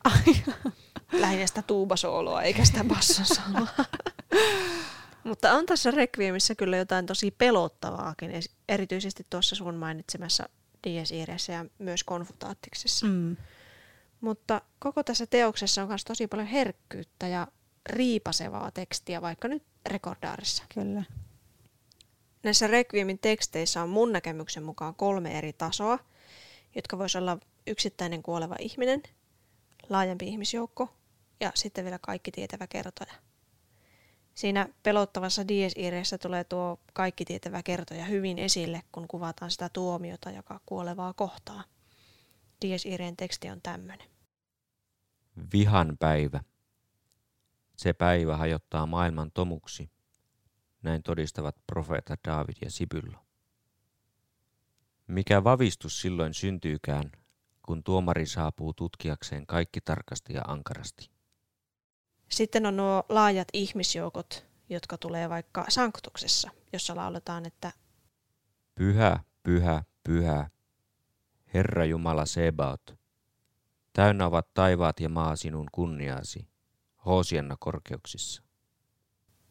Lähinnä 1.12 1.48
sitä 1.48 1.62
tuubasooloa 1.62 2.42
eikä 2.42 2.66
sitä 2.66 2.84
bassosooloa. 2.84 3.68
Mutta 5.24 5.52
on 5.54 5.66
tässä 5.66 5.92
Requiemissä 5.92 6.56
kyllä 6.56 6.78
jotain 6.78 7.06
tosi 7.06 7.32
pelottavaakin, 7.32 8.32
erityisesti 8.70 9.28
tuossa 9.30 9.56
sun 9.56 9.76
mainitsemassa 9.76 10.50
Dies 10.84 11.12
Ireessä 11.12 11.54
ja 11.54 11.66
myös 11.80 12.04
konfutaattiksessa. 12.04 13.06
Mm. 13.06 13.38
Mutta 14.22 14.62
koko 14.80 15.04
tässä 15.04 15.28
teoksessa 15.28 15.82
on 15.82 15.88
myös 15.88 16.06
tosi 16.06 16.28
paljon 16.28 16.48
herkkyyttä 16.48 17.28
ja 17.28 17.48
riipasevaa 17.90 18.72
tekstiä, 18.72 19.22
vaikka 19.22 19.48
nyt 19.48 19.64
rekordaarissa. 19.86 20.64
Kyllä. 20.74 21.04
Näissä 22.44 22.68
Requiemin 22.68 23.20
teksteissä 23.20 23.84
on 23.84 23.90
mun 23.90 24.12
näkemyksen 24.12 24.64
mukaan 24.64 24.96
kolme 24.96 25.38
eri 25.38 25.54
tasoa, 25.54 26.00
jotka 26.76 26.98
voisi 26.98 27.18
olla 27.18 27.38
yksittäinen 27.68 28.24
kuoleva 28.24 28.56
ihminen, 28.60 29.04
laajempi 29.90 30.28
ihmisjoukko 30.28 30.94
ja 31.40 31.52
sitten 31.56 31.84
vielä 31.84 32.00
kaikki 32.00 32.32
tietävä 32.32 32.68
kertoja. 32.68 33.14
Siinä 34.36 34.70
pelottavassa 34.84 35.48
Dies 35.48 35.74
Ireessä 35.76 36.18
tulee 36.18 36.44
tuo 36.44 36.80
kaikki 36.94 37.26
tietävä 37.26 37.64
kertoja 37.64 38.06
hyvin 38.06 38.40
esille, 38.40 38.84
kun 38.92 39.08
kuvataan 39.08 39.52
sitä 39.52 39.70
tuomiota, 39.70 40.32
joka 40.32 40.60
kuolevaa 40.66 41.14
kohtaa. 41.14 41.64
Dies 42.62 42.84
teksti 43.18 43.50
on 43.50 43.62
tämmöinen. 43.62 44.08
Vihan 45.54 45.98
päivä. 46.00 46.44
Se 47.78 47.94
päivä 47.94 48.38
hajottaa 48.38 48.86
maailman 48.86 49.32
tomuksi. 49.32 49.93
Näin 50.84 51.04
todistavat 51.04 51.56
profeetat 51.68 52.20
David 52.28 52.56
ja 52.62 52.72
Sibyllo. 52.72 53.18
Mikä 55.08 55.44
vavistus 55.44 56.02
silloin 56.02 56.34
syntyykään, 56.34 57.12
kun 57.62 57.84
tuomari 57.84 58.26
saapuu 58.26 58.74
tutkiakseen 58.74 59.48
kaikki 59.48 59.82
tarkasti 59.82 60.34
ja 60.34 60.42
ankarasti. 60.48 61.10
Sitten 62.30 62.66
on 62.66 62.78
nuo 62.78 63.04
laajat 63.10 63.48
ihmisjoukot, 63.54 64.46
jotka 64.70 64.98
tulee 64.98 65.30
vaikka 65.30 65.66
sanktuksessa, 65.70 66.50
jossa 66.74 66.96
lauletaan, 66.96 67.46
että 67.46 67.72
Pyhä, 68.76 69.20
pyhä, 69.44 69.84
pyhä, 70.04 70.50
Herra 71.54 71.86
Jumala 71.86 72.26
Sebaot, 72.26 73.00
täynnä 73.94 74.26
ovat 74.26 74.54
taivaat 74.54 75.00
ja 75.00 75.10
maa 75.10 75.36
sinun 75.36 75.68
kunniaasi, 75.72 76.48
Hoosianna 77.06 77.58
korkeuksissa. 77.60 78.44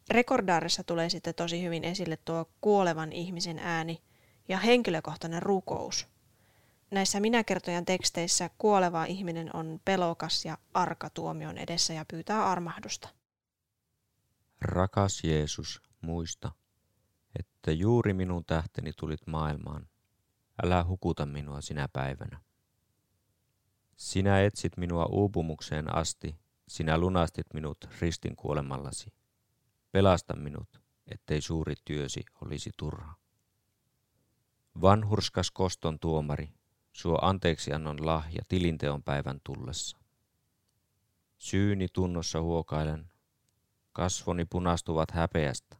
Rekordaarissa 0.09 0.83
tulee 0.83 1.09
sitten 1.09 1.35
tosi 1.35 1.63
hyvin 1.63 1.83
esille 1.83 2.17
tuo 2.17 2.49
kuolevan 2.61 3.11
ihmisen 3.11 3.59
ääni 3.59 4.01
ja 4.47 4.57
henkilökohtainen 4.57 5.41
rukous. 5.41 6.07
Näissä 6.91 7.19
minäkertojan 7.19 7.85
teksteissä 7.85 8.49
kuoleva 8.57 9.05
ihminen 9.05 9.55
on 9.55 9.79
pelokas 9.85 10.45
ja 10.45 10.57
arka 10.73 11.09
tuomion 11.09 11.57
edessä 11.57 11.93
ja 11.93 12.05
pyytää 12.11 12.45
armahdusta. 12.45 13.09
Rakas 14.61 15.23
Jeesus, 15.23 15.81
muista, 16.01 16.51
että 17.39 17.71
juuri 17.71 18.13
minun 18.13 18.45
tähteni 18.45 18.91
tulit 18.97 19.27
maailmaan. 19.27 19.87
Älä 20.63 20.83
hukuta 20.83 21.25
minua 21.25 21.61
sinä 21.61 21.87
päivänä. 21.93 22.41
Sinä 23.97 24.41
etsit 24.41 24.77
minua 24.77 25.05
uupumukseen 25.05 25.95
asti, 25.95 26.35
sinä 26.67 26.97
lunastit 26.97 27.53
minut 27.53 27.77
ristin 28.01 28.35
kuolemallasi. 28.35 29.13
Pelasta 29.93 30.35
minut, 30.35 30.81
ettei 31.07 31.41
suuri 31.41 31.75
työsi 31.85 32.23
olisi 32.41 32.71
turha. 32.77 33.13
Vanhurskas 34.81 35.51
koston 35.51 35.99
tuomari, 35.99 36.49
suo 36.93 37.19
anteeksiannon 37.21 38.05
lahja 38.05 38.41
tilinteon 38.47 39.03
päivän 39.03 39.39
tullessa. 39.43 39.97
Syyni 41.37 41.87
tunnossa 41.93 42.41
huokailen, 42.41 43.11
kasvoni 43.91 44.45
punastuvat 44.45 45.11
häpeästä. 45.11 45.77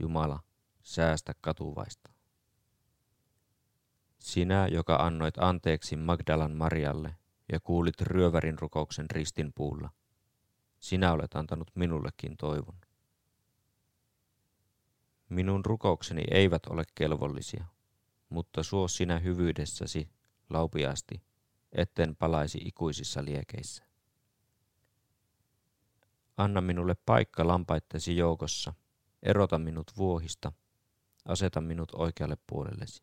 Jumala, 0.00 0.42
säästä 0.82 1.32
katuvaista. 1.40 2.10
Sinä, 4.18 4.66
joka 4.66 4.96
annoit 4.96 5.38
anteeksi 5.38 5.96
Magdalan 5.96 6.52
Marialle 6.52 7.16
ja 7.52 7.60
kuulit 7.60 8.00
ryövärin 8.00 8.58
rukouksen 8.58 9.10
ristin 9.10 9.52
puulla, 9.54 9.90
sinä 10.78 11.12
olet 11.12 11.34
antanut 11.34 11.70
minullekin 11.74 12.36
toivon. 12.36 12.89
Minun 15.30 15.64
rukoukseni 15.64 16.22
eivät 16.30 16.66
ole 16.66 16.84
kelvollisia, 16.94 17.64
mutta 18.28 18.62
suo 18.62 18.88
sinä 18.88 19.18
hyvyydessäsi 19.18 20.08
laupiasti, 20.50 21.22
etten 21.72 22.16
palaisi 22.16 22.58
ikuisissa 22.64 23.24
liekeissä. 23.24 23.84
Anna 26.36 26.60
minulle 26.60 26.96
paikka 27.06 27.46
lampaittesi 27.46 28.16
joukossa, 28.16 28.74
erota 29.22 29.58
minut 29.58 29.86
vuohista, 29.96 30.52
aseta 31.24 31.60
minut 31.60 31.92
oikealle 31.94 32.36
puolellesi. 32.46 33.02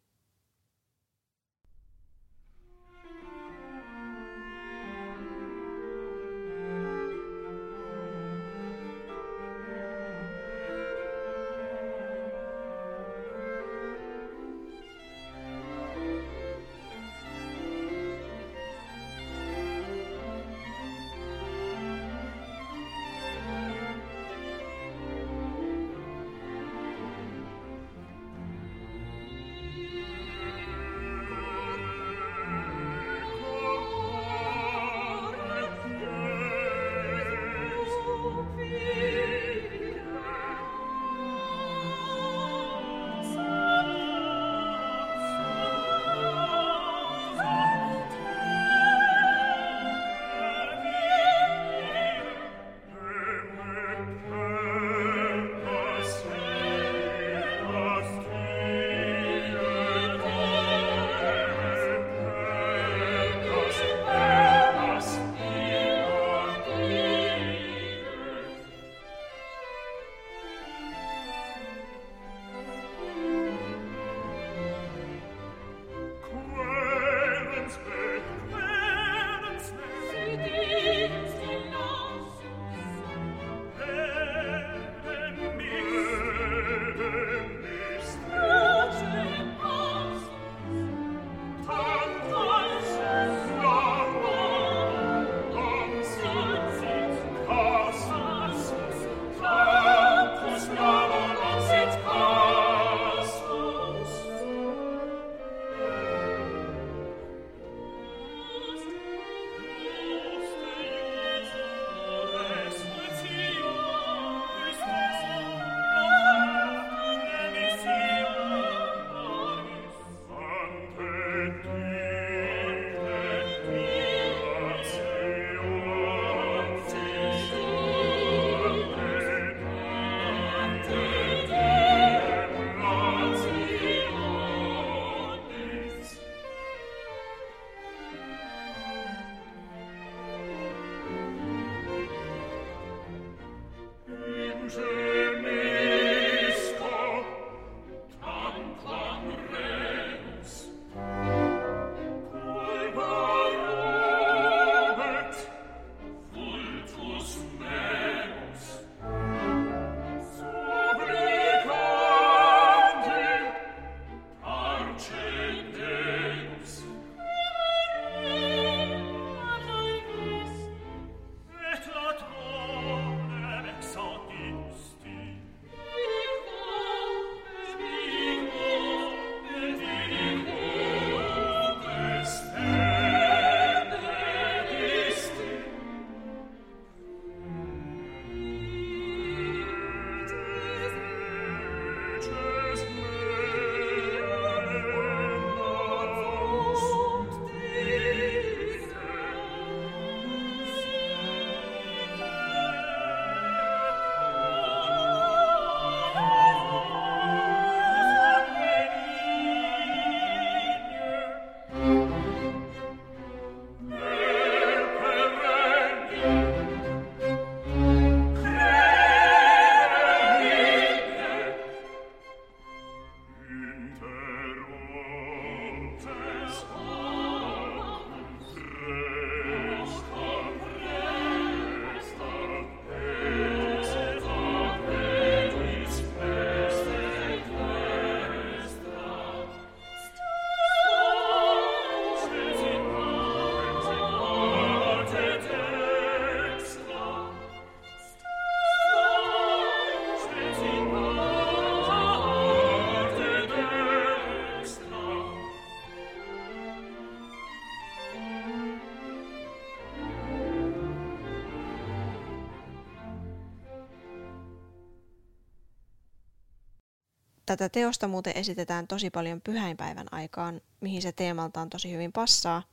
Tätä 267.47 267.69
teosta 267.69 268.07
muuten 268.07 268.37
esitetään 268.37 268.87
tosi 268.87 269.09
paljon 269.09 269.41
pyhäinpäivän 269.41 270.07
aikaan, 270.11 270.61
mihin 270.81 271.01
se 271.01 271.11
teemaltaan 271.11 271.69
tosi 271.69 271.91
hyvin 271.91 272.11
passaa. 272.11 272.63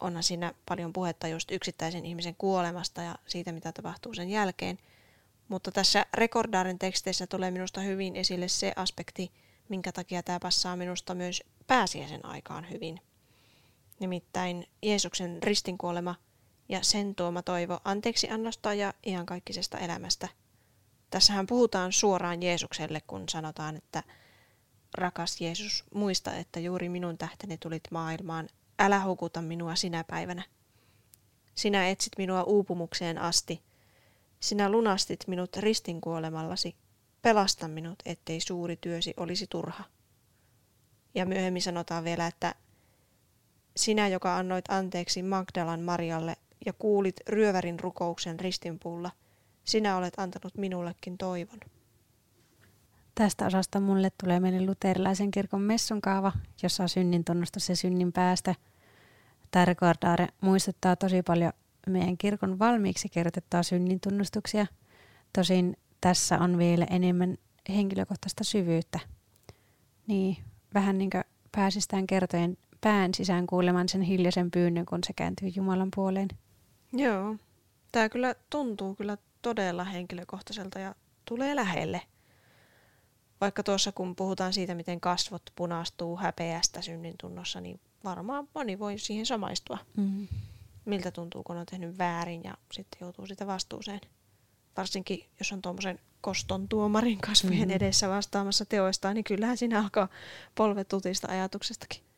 Onhan 0.00 0.22
siinä 0.22 0.54
paljon 0.68 0.92
puhetta 0.92 1.28
just 1.28 1.50
yksittäisen 1.50 2.04
ihmisen 2.04 2.34
kuolemasta 2.34 3.02
ja 3.02 3.14
siitä, 3.26 3.52
mitä 3.52 3.72
tapahtuu 3.72 4.14
sen 4.14 4.30
jälkeen. 4.30 4.78
Mutta 5.48 5.70
tässä 5.70 6.06
rekordaarin 6.14 6.78
teksteissä 6.78 7.26
tulee 7.26 7.50
minusta 7.50 7.80
hyvin 7.80 8.16
esille 8.16 8.48
se 8.48 8.72
aspekti, 8.76 9.32
minkä 9.68 9.92
takia 9.92 10.22
tämä 10.22 10.40
passaa 10.40 10.76
minusta 10.76 11.14
myös 11.14 11.42
pääsiäisen 11.66 12.26
aikaan 12.26 12.70
hyvin. 12.70 13.00
Nimittäin 14.00 14.66
Jeesuksen 14.82 15.42
ristinkuolema 15.42 16.14
ja 16.68 16.82
sen 16.82 17.14
tuoma 17.14 17.42
toivo 17.42 17.80
anteeksi 17.84 18.30
annosta 18.30 18.74
ja 18.74 18.94
iankaikkisesta 19.06 19.78
elämästä. 19.78 20.28
Tässähän 21.12 21.46
puhutaan 21.46 21.92
suoraan 21.92 22.42
Jeesukselle, 22.42 23.00
kun 23.06 23.28
sanotaan, 23.28 23.76
että 23.76 24.02
rakas 24.98 25.40
Jeesus, 25.40 25.84
muista, 25.94 26.36
että 26.36 26.60
juuri 26.60 26.88
minun 26.88 27.18
tähteni 27.18 27.58
tulit 27.58 27.82
maailmaan. 27.90 28.48
Älä 28.78 29.04
hukuta 29.04 29.42
minua 29.42 29.74
sinä 29.74 30.04
päivänä. 30.04 30.42
Sinä 31.54 31.88
etsit 31.88 32.12
minua 32.18 32.42
uupumukseen 32.42 33.18
asti. 33.18 33.62
Sinä 34.40 34.70
lunastit 34.70 35.24
minut 35.26 35.56
ristinkuolemallasi. 35.56 36.76
Pelasta 37.22 37.68
minut, 37.68 37.98
ettei 38.04 38.40
suuri 38.40 38.76
työsi 38.76 39.14
olisi 39.16 39.46
turha. 39.46 39.84
Ja 41.14 41.26
myöhemmin 41.26 41.62
sanotaan 41.62 42.04
vielä, 42.04 42.26
että 42.26 42.54
sinä, 43.76 44.08
joka 44.08 44.36
annoit 44.36 44.64
anteeksi 44.68 45.22
Magdalan 45.22 45.80
Marialle 45.80 46.36
ja 46.66 46.72
kuulit 46.72 47.16
ryövärin 47.28 47.80
rukouksen 47.80 48.40
ristinpuulla, 48.40 49.10
sinä 49.64 49.96
olet 49.96 50.14
antanut 50.16 50.58
minullekin 50.58 51.18
toivon. 51.18 51.60
Tästä 53.14 53.46
osasta 53.46 53.80
mulle 53.80 54.10
tulee 54.22 54.40
meidän 54.40 54.66
luterilaisen 54.66 55.30
kirkon 55.30 55.60
messun 55.60 56.00
kaava, 56.00 56.32
jossa 56.62 56.82
on 56.82 56.88
synnin 56.88 57.24
tunnustus 57.24 57.68
ja 57.68 57.76
synnin 57.76 58.12
päästä. 58.12 58.54
Tämä 59.50 59.64
rekordaare 59.64 60.28
muistuttaa 60.40 60.96
tosi 60.96 61.22
paljon 61.22 61.52
meidän 61.86 62.18
kirkon 62.18 62.58
valmiiksi 62.58 63.08
kirjoitettua 63.08 63.62
synnin 63.62 64.00
tunnustuksia. 64.00 64.66
Tosin 65.32 65.76
tässä 66.00 66.38
on 66.38 66.58
vielä 66.58 66.86
enemmän 66.90 67.38
henkilökohtaista 67.68 68.44
syvyyttä. 68.44 69.00
Niin, 70.06 70.36
vähän 70.74 70.98
niin 70.98 71.10
kuin 71.10 71.24
pääsistään 71.52 72.06
kertojen 72.06 72.56
pään 72.80 73.14
sisään 73.14 73.46
kuulemaan 73.46 73.88
sen 73.88 74.02
hiljaisen 74.02 74.50
pyynnön, 74.50 74.86
kun 74.86 74.98
se 75.06 75.12
kääntyy 75.12 75.48
Jumalan 75.56 75.88
puoleen. 75.94 76.28
Joo, 76.92 77.36
tämä 77.92 78.08
kyllä 78.08 78.34
tuntuu 78.50 78.94
kyllä 78.94 79.16
todella 79.42 79.84
henkilökohtaiselta 79.84 80.78
ja 80.78 80.94
tulee 81.24 81.56
lähelle. 81.56 82.02
Vaikka 83.40 83.62
tuossa 83.62 83.92
kun 83.92 84.16
puhutaan 84.16 84.52
siitä, 84.52 84.74
miten 84.74 85.00
kasvot 85.00 85.42
punastuu 85.56 86.16
häpeästä 86.16 86.82
synnin 86.82 87.14
tunnossa, 87.20 87.60
niin 87.60 87.80
varmaan 88.04 88.48
moni 88.54 88.78
voi 88.78 88.98
siihen 88.98 89.26
samaistua. 89.26 89.78
Mm. 89.96 90.28
Miltä 90.84 91.10
tuntuu, 91.10 91.42
kun 91.42 91.56
on 91.56 91.66
tehnyt 91.66 91.98
väärin 91.98 92.40
ja 92.44 92.54
sitten 92.72 92.98
joutuu 93.00 93.26
sitä 93.26 93.46
vastuuseen. 93.46 94.00
Varsinkin, 94.76 95.24
jos 95.38 95.52
on 95.52 95.62
tuommoisen 95.62 95.98
koston 96.20 96.68
tuomarin 96.68 97.20
kasvojen 97.20 97.68
mm. 97.68 97.74
edessä 97.74 98.08
vastaamassa 98.08 98.64
teoistaan, 98.64 99.14
niin 99.14 99.24
kyllähän 99.24 99.56
siinä 99.56 99.80
alkaa 99.82 100.08
polvet 100.54 100.88
tutista 100.88 101.28
ajatuksestakin. 101.28 102.11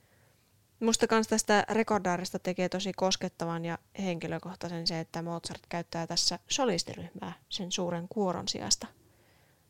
Musta 0.81 1.07
kans 1.07 1.29
tästä 1.29 1.65
rekordaarista 1.71 2.39
tekee 2.39 2.69
tosi 2.69 2.93
koskettavan 2.93 3.65
ja 3.65 3.79
henkilökohtaisen 3.99 4.87
se, 4.87 5.01
että 5.01 5.23
Mozart 5.23 5.63
käyttää 5.69 6.07
tässä 6.07 6.39
solistiryhmää 6.49 7.33
sen 7.49 7.73
suuren 7.73 8.07
kuoron 8.09 8.49
sijasta. 8.49 8.87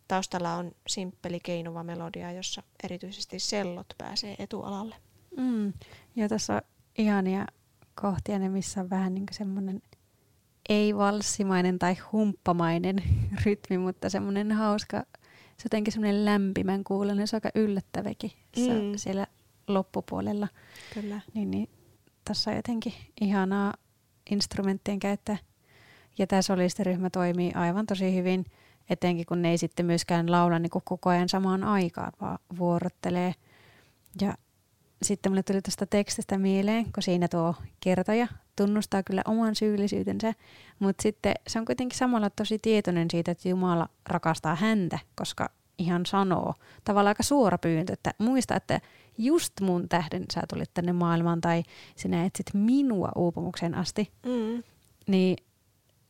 Taustalla 0.09 0.55
on 0.55 0.73
simppeli 0.87 1.41
keinuva 1.41 1.83
melodia, 1.83 2.33
jossa 2.33 2.63
erityisesti 2.85 3.39
sellot 3.39 3.87
pääsee 3.99 4.37
etualalle. 4.39 4.95
Mm. 5.37 5.73
Ja 6.17 6.29
tässä 6.29 6.55
on 6.55 6.61
ihania 6.99 7.47
kohtia, 7.95 8.39
ne 8.39 8.49
missä 8.49 8.81
on 8.81 8.91
vähän 8.91 9.15
niin 9.15 9.27
semmoinen 9.31 9.83
ei-valssimainen 10.69 11.79
tai 11.79 11.97
humppamainen 12.13 13.03
rytmi, 13.45 13.79
mutta 13.79 14.11
semmoinen 14.11 14.53
hauska, 14.53 15.05
se 15.57 15.65
jotenkin 15.65 15.93
semmoinen 15.93 16.25
lämpimän 16.25 16.85
kuulonen, 16.85 17.29
se 17.29 17.37
on 17.37 17.41
aika 17.45 17.61
yllättäväkin 17.61 18.33
mm. 18.57 18.97
siellä 18.97 19.27
loppupuolella. 19.69 20.49
Kyllä. 20.95 21.21
Niin, 21.35 21.51
niin 21.51 21.69
tässä 22.25 22.51
on 22.51 22.57
jotenkin 22.57 22.93
ihanaa 23.21 23.75
instrumenttien 24.31 24.99
käyttää. 24.99 25.37
Ja 26.19 26.27
tämä 26.27 26.43
solistiryhmä 26.43 27.11
toimii 27.11 27.53
aivan 27.55 27.87
tosi 27.87 28.15
hyvin, 28.15 28.45
etenkin 28.91 29.27
kun 29.27 29.43
ne 29.43 29.51
ei 29.51 29.59
sitten 29.59 29.87
myöskään 29.87 30.31
laula 30.31 30.59
niin 30.59 30.71
koko 30.71 31.11
ajan 31.11 31.29
samaan 31.29 31.65
aikaan, 31.65 32.13
vaan 32.21 32.39
vuorottelee. 32.59 33.35
Ja 34.21 34.35
sitten 35.03 35.33
mulle 35.33 35.43
tuli 35.43 35.63
tästä 35.63 35.87
tekstistä 35.87 36.39
mieleen, 36.39 36.85
kun 36.85 37.03
siinä 37.03 37.29
tuo 37.29 37.55
kertoja 37.81 38.29
tunnustaa 38.57 39.03
kyllä 39.03 39.23
oman 39.27 39.55
syyllisyytensä, 39.55 40.35
mutta 40.79 41.03
sitten 41.03 41.35
se 41.47 41.59
on 41.59 41.65
kuitenkin 41.65 41.99
samalla 41.99 42.31
tosi 42.31 42.59
tietoinen 42.59 43.11
siitä, 43.11 43.31
että 43.31 43.49
Jumala 43.49 43.89
rakastaa 44.07 44.55
häntä, 44.55 44.99
koska 45.15 45.51
ihan 45.79 46.07
sanoo, 46.07 46.55
tavallaan 46.85 47.11
aika 47.11 47.23
suora 47.23 47.59
pyyntö, 47.59 47.93
että 47.93 48.15
muista, 48.19 48.57
että 48.57 48.81
just 49.19 49.61
mun 49.61 49.89
tähden 49.89 50.25
sä 50.33 50.43
tulit 50.49 50.75
tänne 50.75 50.93
maailmaan 50.93 51.41
tai 51.41 51.63
sinä 51.97 52.25
etsit 52.25 52.47
minua 52.55 53.13
uupumukseen 53.17 53.75
asti, 53.75 54.13
mm. 54.27 54.63
niin 55.07 55.37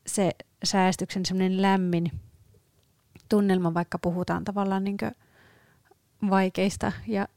se 0.06 0.30
säästyksen 0.64 1.26
semmoinen 1.26 1.62
lämmin 1.62 2.10
tunnelma, 3.28 3.74
vaikka 3.74 3.98
puhutaan 3.98 4.44
tavallaan 4.44 4.84
niin 4.84 4.96
vaikeista 6.30 6.92
ja 7.06 7.28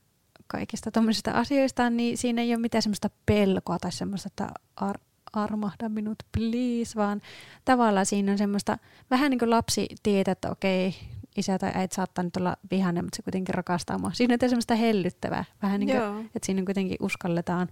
kaikista 0.47 0.91
tuommoisista 0.91 1.31
asioista, 1.31 1.89
niin 1.89 2.17
siinä 2.17 2.41
ei 2.41 2.53
ole 2.53 2.61
mitään 2.61 2.81
semmoista 2.81 3.09
pelkoa 3.25 3.79
tai 3.79 3.91
semmoista, 3.91 4.27
että 4.27 4.47
ar- 4.75 4.99
armahda 5.33 5.89
minut 5.89 6.17
please, 6.31 6.95
vaan 6.95 7.21
tavallaan 7.65 8.05
siinä 8.05 8.31
on 8.31 8.37
semmoista, 8.37 8.77
vähän 9.11 9.29
niin 9.29 9.39
kuin 9.39 9.49
lapsi 9.49 9.87
tietää, 10.03 10.31
että 10.31 10.51
okei, 10.51 10.95
isä 11.37 11.59
tai 11.59 11.71
äiti 11.73 11.95
saattaa 11.95 12.23
nyt 12.23 12.37
olla 12.37 12.57
vihainen, 12.71 13.05
mutta 13.05 13.15
se 13.15 13.21
kuitenkin 13.21 13.55
rakastaa 13.55 13.97
mua. 13.97 14.11
Siinä 14.13 14.37
on 14.43 14.49
semmoista 14.49 14.75
hellyttävää, 14.75 15.45
vähän 15.61 15.79
niin 15.79 15.89
kuin, 15.89 16.25
että 16.35 16.45
siinä 16.45 16.63
kuitenkin 16.65 16.97
uskalletaan 16.99 17.67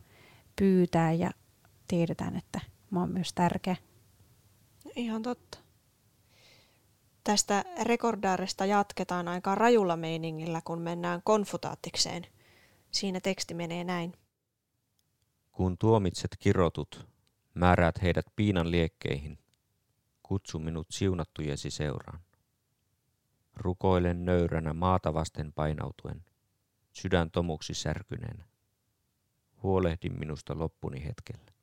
pyytää 0.56 1.13
ja 1.13 1.32
tiedetään, 1.88 2.36
että 2.36 2.60
mä 2.91 2.99
oon 2.99 3.12
myös 3.12 3.34
tärkeä. 3.34 3.75
Ihan 4.95 5.21
totta. 5.21 5.58
Tästä 7.23 7.65
rekordaarista 7.82 8.65
jatketaan 8.65 9.28
aika 9.28 9.56
rajulla 9.56 9.97
meiningillä, 9.97 10.62
kun 10.65 10.82
mennään 10.82 11.21
konfutaattikseen. 11.23 12.28
Siinä 12.91 13.19
teksti 13.19 13.54
menee 13.54 13.84
näin. 13.84 14.13
Kun 15.51 15.78
tuomitset 15.78 16.36
kirotut, 16.39 17.08
määräät 17.54 18.01
heidät 18.01 18.25
piinan 18.36 18.71
liekkeihin. 18.71 19.38
Kutsu 20.23 20.60
minut 20.60 20.88
siunattujesi 20.89 21.71
seuraan. 21.71 22.19
Rukoilen 23.56 24.26
nöyränä 24.26 24.74
maata 24.74 25.13
vasten 25.13 25.54
painautuen, 25.54 26.26
sydän 26.91 27.32
tomuksi 27.32 27.74
särkyneenä. 27.74 28.46
Huolehdin 29.63 30.20
minusta 30.20 30.60
loppuni 30.60 31.04
hetkellä. 31.06 31.55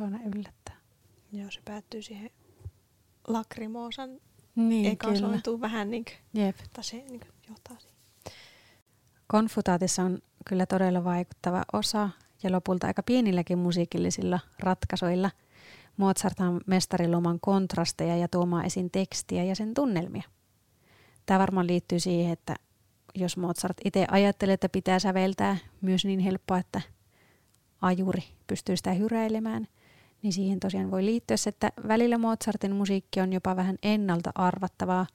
Tuona 0.00 0.18
yllättää. 0.34 0.76
Joo, 1.32 1.50
se 1.50 1.60
päättyy 1.64 2.02
siihen 2.02 2.30
lakrimoosan 3.28 4.10
Niin, 4.54 4.92
eka 4.92 5.16
sointuu 5.16 5.60
vähän 5.60 5.90
niin 5.90 6.04
kuin, 6.04 6.42
Jep. 6.44 6.56
tai 6.72 6.84
se 6.84 6.96
niin 6.96 7.20
kuin 7.20 7.32
johtaa 7.48 7.76
siihen. 7.78 7.96
Konfutaatissa 9.26 10.02
on 10.02 10.18
kyllä 10.46 10.66
todella 10.66 11.04
vaikuttava 11.04 11.62
osa 11.72 12.10
ja 12.42 12.52
lopulta 12.52 12.86
aika 12.86 13.02
pienilläkin 13.02 13.58
musiikillisilla 13.58 14.40
ratkaisuilla. 14.58 15.30
Mozarthan 15.96 16.60
mestariloman 16.66 17.40
kontrasteja 17.40 18.16
ja 18.16 18.28
tuomaan 18.28 18.66
esiin 18.66 18.90
tekstiä 18.90 19.44
ja 19.44 19.56
sen 19.56 19.74
tunnelmia. 19.74 20.22
Tämä 21.26 21.38
varmaan 21.38 21.66
liittyy 21.66 22.00
siihen, 22.00 22.32
että 22.32 22.56
jos 23.14 23.36
Mozart 23.36 23.76
itse 23.84 24.06
ajattelee, 24.10 24.52
että 24.52 24.68
pitää 24.68 24.98
säveltää 24.98 25.56
myös 25.80 26.04
niin 26.04 26.20
helppoa, 26.20 26.58
että 26.58 26.80
ajuri 27.80 28.22
pystyy 28.46 28.76
sitä 28.76 28.92
hyräilemään, 28.92 29.68
niin 30.22 30.32
siihen 30.32 30.60
tosiaan 30.60 30.90
voi 30.90 31.04
liittyä 31.04 31.36
se, 31.36 31.48
että 31.48 31.72
välillä 31.88 32.18
Mozartin 32.18 32.74
musiikki 32.74 33.20
on 33.20 33.32
jopa 33.32 33.56
vähän 33.56 33.76
ennalta 33.82 34.30
arvattavaa, 34.34 35.06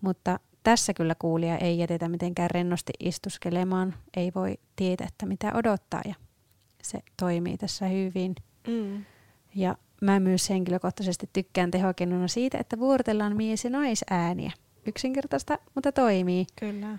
mutta 0.00 0.40
tässä 0.62 0.94
kyllä 0.94 1.14
kuulija 1.18 1.58
ei 1.58 1.78
jätetä 1.78 2.08
mitenkään 2.08 2.50
rennosti 2.50 2.92
istuskelemaan, 3.00 3.94
ei 4.16 4.32
voi 4.34 4.54
tietää, 4.76 5.06
että 5.06 5.26
mitä 5.26 5.52
odottaa 5.54 6.00
ja 6.04 6.14
se 6.82 6.98
toimii 7.16 7.58
tässä 7.58 7.86
hyvin. 7.86 8.34
Mm. 8.66 9.04
Ja 9.54 9.76
mä 10.00 10.20
myös 10.20 10.50
henkilökohtaisesti 10.50 11.30
tykkään 11.32 11.70
tehokennuna 11.70 12.28
siitä, 12.28 12.58
että 12.58 12.78
vuorotellaan 12.78 13.36
mies- 13.36 13.64
ja 13.64 13.70
naisääniä. 13.70 14.52
Yksinkertaista, 14.86 15.58
mutta 15.74 15.92
toimii. 15.92 16.46
Kyllä. 16.60 16.98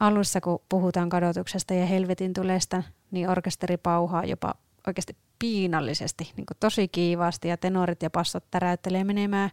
Alussa, 0.00 0.40
kun 0.40 0.58
puhutaan 0.68 1.08
kadotuksesta 1.08 1.74
ja 1.74 1.86
helvetin 1.86 2.32
tulesta, 2.32 2.82
niin 3.10 3.28
orkesteri 3.28 3.76
pauhaa 3.76 4.24
jopa 4.24 4.54
oikeasti 4.86 5.16
piinallisesti, 5.38 6.24
niin 6.36 6.46
kuin 6.46 6.56
tosi 6.60 6.88
kiivaasti 6.88 7.48
ja 7.48 7.56
tenorit 7.56 8.02
ja 8.02 8.10
passot 8.10 8.44
täräyttelee 8.50 9.04
menemään. 9.04 9.50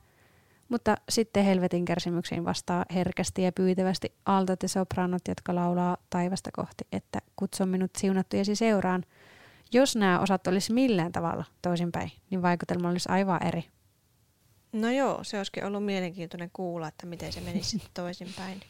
Mutta 0.70 0.96
sitten 1.10 1.46
helvetin 1.46 1.86
kärsimyksiin 1.86 2.46
vastaa 2.46 2.86
herkästi 2.94 3.42
ja 3.42 3.52
pyytävästi 3.52 4.14
altot 4.26 4.64
ja 4.64 4.70
sopranot, 4.70 5.28
jotka 5.28 5.56
laulaa 5.56 5.98
taivasta 6.10 6.50
kohti, 6.54 6.88
että 6.92 7.20
kutsun 7.36 7.70
minut 7.70 7.92
siunattujesi 7.98 8.56
seuraan. 8.56 9.04
Jos 9.74 9.96
nämä 9.96 10.20
osat 10.20 10.48
olisi 10.48 10.74
millään 10.74 11.12
tavalla 11.12 11.46
toisinpäin, 11.62 12.12
niin 12.30 12.42
vaikutelma 12.42 12.90
olisi 12.90 13.10
aivan 13.12 13.48
eri. 13.48 13.64
No 14.72 14.92
joo, 14.92 15.24
se 15.24 15.38
olisikin 15.38 15.66
ollut 15.66 15.86
mielenkiintoinen 15.86 16.50
kuulla, 16.54 16.88
että 16.88 17.06
miten 17.06 17.34
se 17.34 17.42
menisi 17.42 17.70
sitten 17.70 17.90
toisinpäin. 18.04 18.62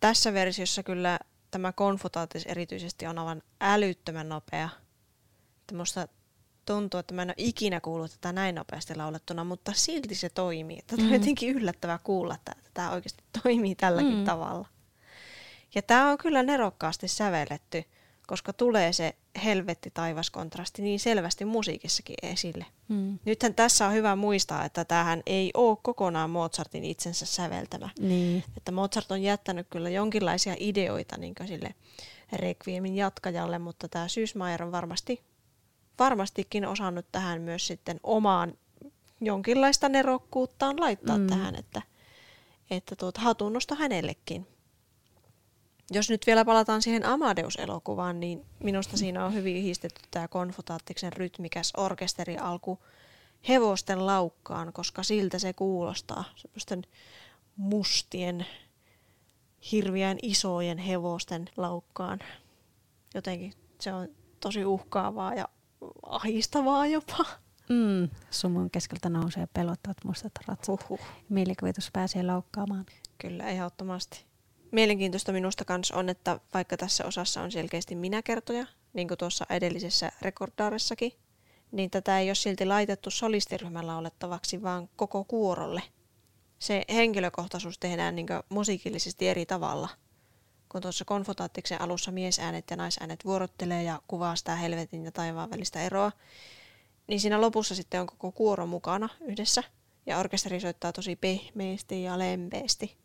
Tässä 0.00 0.32
versiossa 0.32 0.82
kyllä 0.82 1.18
tämä 1.50 1.72
konfutaatis 1.72 2.46
erityisesti 2.46 3.06
on 3.06 3.18
aivan 3.18 3.42
älyttömän 3.60 4.28
nopea. 4.28 4.68
Että 5.64 5.74
musta 5.76 6.08
tuntuu, 6.66 7.00
että 7.00 7.14
mä 7.14 7.22
en 7.22 7.28
ole 7.28 7.34
ikinä 7.38 7.80
kuullut 7.80 8.10
tätä 8.10 8.32
näin 8.32 8.54
nopeasti 8.54 8.94
laulettuna, 8.94 9.44
mutta 9.44 9.72
silti 9.74 10.14
se 10.14 10.28
toimii. 10.28 10.78
Että 10.78 10.96
tämä 10.96 11.06
on 11.06 11.12
Mm. 11.12 11.20
jotenkin 11.20 11.56
yllättävää 11.56 11.98
kuulla, 12.04 12.34
että 12.34 12.52
tämä 12.74 12.90
oikeasti 12.90 13.24
toimii 13.42 13.74
tälläkin 13.74 14.18
Mm. 14.18 14.24
tavalla. 14.24 14.68
Ja 15.74 15.82
tämä 15.82 16.10
on 16.10 16.18
kyllä 16.18 16.42
nerokkaasti 16.42 17.08
sävelletty, 17.08 17.84
koska 18.26 18.52
tulee 18.52 18.92
se 18.92 19.14
helvetti 19.44 19.90
taivaskontrasti 19.90 20.82
niin 20.82 21.00
selvästi 21.00 21.44
musiikissakin 21.44 22.16
esille. 22.22 22.66
Hmm. 22.88 23.18
Nythän 23.24 23.54
tässä 23.54 23.86
on 23.86 23.92
hyvä 23.92 24.16
muistaa, 24.16 24.64
että 24.64 24.84
tämähän 24.84 25.22
ei 25.26 25.50
ole 25.54 25.76
kokonaan 25.82 26.30
Mozartin 26.30 26.84
itsensä 26.84 27.26
säveltämä. 27.26 27.88
Niin. 27.98 28.44
Että 28.56 28.72
Mozart 28.72 29.10
on 29.12 29.22
jättänyt 29.22 29.66
kyllä 29.70 29.90
jonkinlaisia 29.90 30.54
ideoita 30.58 31.16
niin 31.16 31.34
sille 31.46 31.74
Requiemin 32.32 32.96
jatkajalle, 32.96 33.58
mutta 33.58 33.88
tämä 33.88 34.08
Sysmayer 34.08 34.62
on 34.62 34.72
varmasti, 34.72 35.22
varmastikin 35.98 36.66
osannut 36.66 37.06
tähän 37.12 37.40
myös 37.40 37.66
sitten 37.66 38.00
omaan 38.02 38.54
jonkinlaista 39.20 39.88
nerokkuuttaan 39.88 40.80
laittaa 40.80 41.18
Mm. 41.18 41.26
tähän, 41.26 41.54
että, 41.56 41.82
että 42.70 42.96
tuota, 42.96 43.20
hatunnosta 43.20 43.74
hänellekin. 43.74 44.46
Jos 45.90 46.10
nyt 46.10 46.26
vielä 46.26 46.44
palataan 46.44 46.82
siihen 46.82 47.04
Amadeus-elokuvaan, 47.04 48.20
niin 48.20 48.44
minusta 48.58 48.96
siinä 48.96 49.24
on 49.24 49.34
hyvin 49.34 49.56
yhdistetty 49.56 50.00
tämä 50.10 50.28
konfutaattiksen 50.28 51.12
rytmikäs 51.12 51.72
orkesteri 51.76 52.38
alku 52.38 52.78
hevosten 53.48 54.06
laukkaan, 54.06 54.72
koska 54.72 55.02
siltä 55.02 55.38
se 55.38 55.52
kuulostaa. 55.52 56.24
Semmoisten 56.36 56.82
mustien, 57.56 58.46
hirviän 59.72 60.18
isojen 60.22 60.78
hevosten 60.78 61.50
laukkaan. 61.56 62.18
Jotenkin 63.14 63.52
se 63.80 63.92
on 63.92 64.08
tosi 64.40 64.64
uhkaavaa 64.64 65.34
ja 65.34 65.48
ahistavaa 66.02 66.86
jopa. 66.86 67.24
Mm. 67.68 68.08
Sumun 68.30 68.70
keskeltä 68.70 69.08
nousee 69.08 69.48
pelottavat 69.52 69.96
mustat 70.04 70.32
ratsat. 70.46 70.68
Huhhuh. 70.68 71.06
Mielikuvitus 71.28 71.90
pääsee 71.92 72.22
laukkaamaan. 72.22 72.86
Kyllä, 73.18 73.46
ehdottomasti. 73.48 74.24
Mielenkiintoista 74.72 75.32
minusta 75.32 75.64
kans 75.64 75.90
on, 75.90 76.08
että 76.08 76.40
vaikka 76.54 76.76
tässä 76.76 77.04
osassa 77.06 77.42
on 77.42 77.52
selkeästi 77.52 77.94
minäkertoja, 77.94 78.66
niin 78.92 79.08
kuin 79.08 79.18
tuossa 79.18 79.46
edellisessä 79.50 80.12
rekordaaressakin, 80.22 81.12
niin 81.72 81.90
tätä 81.90 82.18
ei 82.18 82.28
ole 82.28 82.34
silti 82.34 82.66
laitettu 82.66 83.10
solistiryhmän 83.10 83.86
laulettavaksi, 83.86 84.62
vaan 84.62 84.88
koko 84.96 85.24
kuorolle. 85.24 85.82
Se 86.58 86.82
henkilökohtaisuus 86.92 87.78
tehdään 87.78 88.16
niin 88.16 88.26
musiikillisesti 88.48 89.28
eri 89.28 89.46
tavalla. 89.46 89.88
Kun 90.74 90.82
tuossa 90.82 91.04
konfotaattiksen 91.04 91.80
alussa 91.80 92.12
miesäänet 92.12 92.64
ja 92.70 92.76
naisäänet 92.76 93.24
vuorottelee 93.24 93.82
ja 93.82 94.02
kuvaa 94.08 94.36
sitä 94.36 94.56
helvetin 94.56 95.04
ja 95.04 95.12
taivaan 95.12 95.50
välistä 95.50 95.82
eroa, 95.82 96.12
niin 97.06 97.20
siinä 97.20 97.40
lopussa 97.40 97.74
sitten 97.74 98.00
on 98.00 98.06
koko 98.06 98.32
kuoro 98.32 98.66
mukana 98.66 99.08
yhdessä, 99.20 99.62
ja 100.06 100.18
orkesteri 100.18 100.60
soittaa 100.60 100.92
tosi 100.92 101.16
pehmeästi 101.16 102.02
ja 102.02 102.18
lempeästi. 102.18 102.96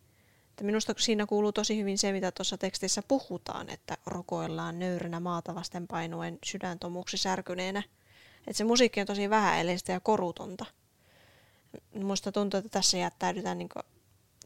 Että 0.50 0.64
minusta 0.64 0.94
siinä 0.98 1.26
kuuluu 1.26 1.52
tosi 1.52 1.78
hyvin 1.78 1.98
se, 1.98 2.12
mitä 2.12 2.32
tuossa 2.32 2.58
tekstissä 2.58 3.02
puhutaan, 3.08 3.70
että 3.70 3.98
rokoillaan 4.06 4.80
nöyränä 4.80 5.20
maata 5.20 5.56
vasten 5.56 5.88
painuen 5.88 6.40
sydäntomuksi 6.44 7.18
särkyneenä. 7.18 7.84
Että 8.40 8.58
se 8.58 8.64
musiikki 8.64 9.02
on 9.02 9.08
tosi 9.08 9.30
vähäeleistä 9.30 9.92
ja 9.92 10.00
korutonta. 10.00 10.66
Minusta 11.94 12.32
tuntuu, 12.32 12.58
että 12.58 12.70
tässä 12.70 12.98
jättäydytään 12.98 13.58
niin 13.58 13.70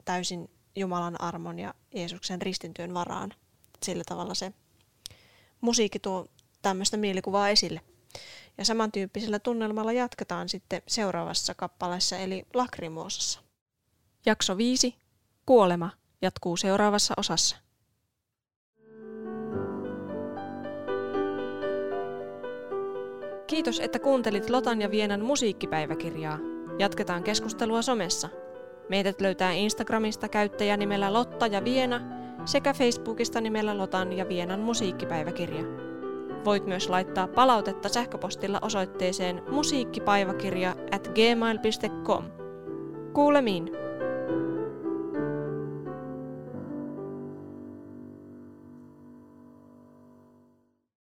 täysin 0.05 0.49
Jumalan 0.75 1.21
armon 1.21 1.59
ja 1.59 1.73
Jeesuksen 1.95 2.41
ristintyön 2.41 2.93
varaan. 2.93 3.33
Sillä 3.83 4.03
tavalla 4.05 4.33
se 4.33 4.53
musiikki 5.61 5.99
tuo 5.99 6.25
tämmöistä 6.61 6.97
mielikuvaa 6.97 7.49
esille. 7.49 7.81
Ja 8.57 8.65
samantyyppisellä 8.65 9.39
tunnelmalla 9.39 9.91
jatketaan 9.91 10.49
sitten 10.49 10.81
seuraavassa 10.87 11.53
kappaleessa 11.53 12.17
eli 12.17 12.45
Lakrimoosassa. 12.53 13.39
Jakso 14.25 14.57
5. 14.57 14.95
Kuolema 15.45 15.89
jatkuu 16.21 16.57
seuraavassa 16.57 17.13
osassa. 17.17 17.55
Kiitos, 23.47 23.79
että 23.79 23.99
kuuntelit 23.99 24.49
Lotan 24.49 24.81
ja 24.81 24.91
Vienan 24.91 25.21
musiikkipäiväkirjaa. 25.21 26.39
Jatketaan 26.79 27.23
keskustelua 27.23 27.81
somessa. 27.81 28.29
Meidät 28.89 29.21
löytää 29.21 29.51
Instagramista 29.51 30.29
käyttäjänimellä 30.29 31.13
Lotta 31.13 31.47
ja 31.47 31.63
Viena 31.63 32.01
sekä 32.45 32.73
Facebookista 32.73 33.41
nimellä 33.41 33.77
Lotan 33.77 34.13
ja 34.13 34.29
Vienan 34.29 34.59
musiikkipäiväkirja. 34.59 35.63
Voit 36.45 36.65
myös 36.65 36.89
laittaa 36.89 37.27
palautetta 37.27 37.89
sähköpostilla 37.89 38.59
osoitteeseen 38.61 39.41
musiikkipäiväkirja 39.49 40.75
at 40.91 41.07
gmail.com. 41.07 42.23
Kuulemiin! 43.13 43.69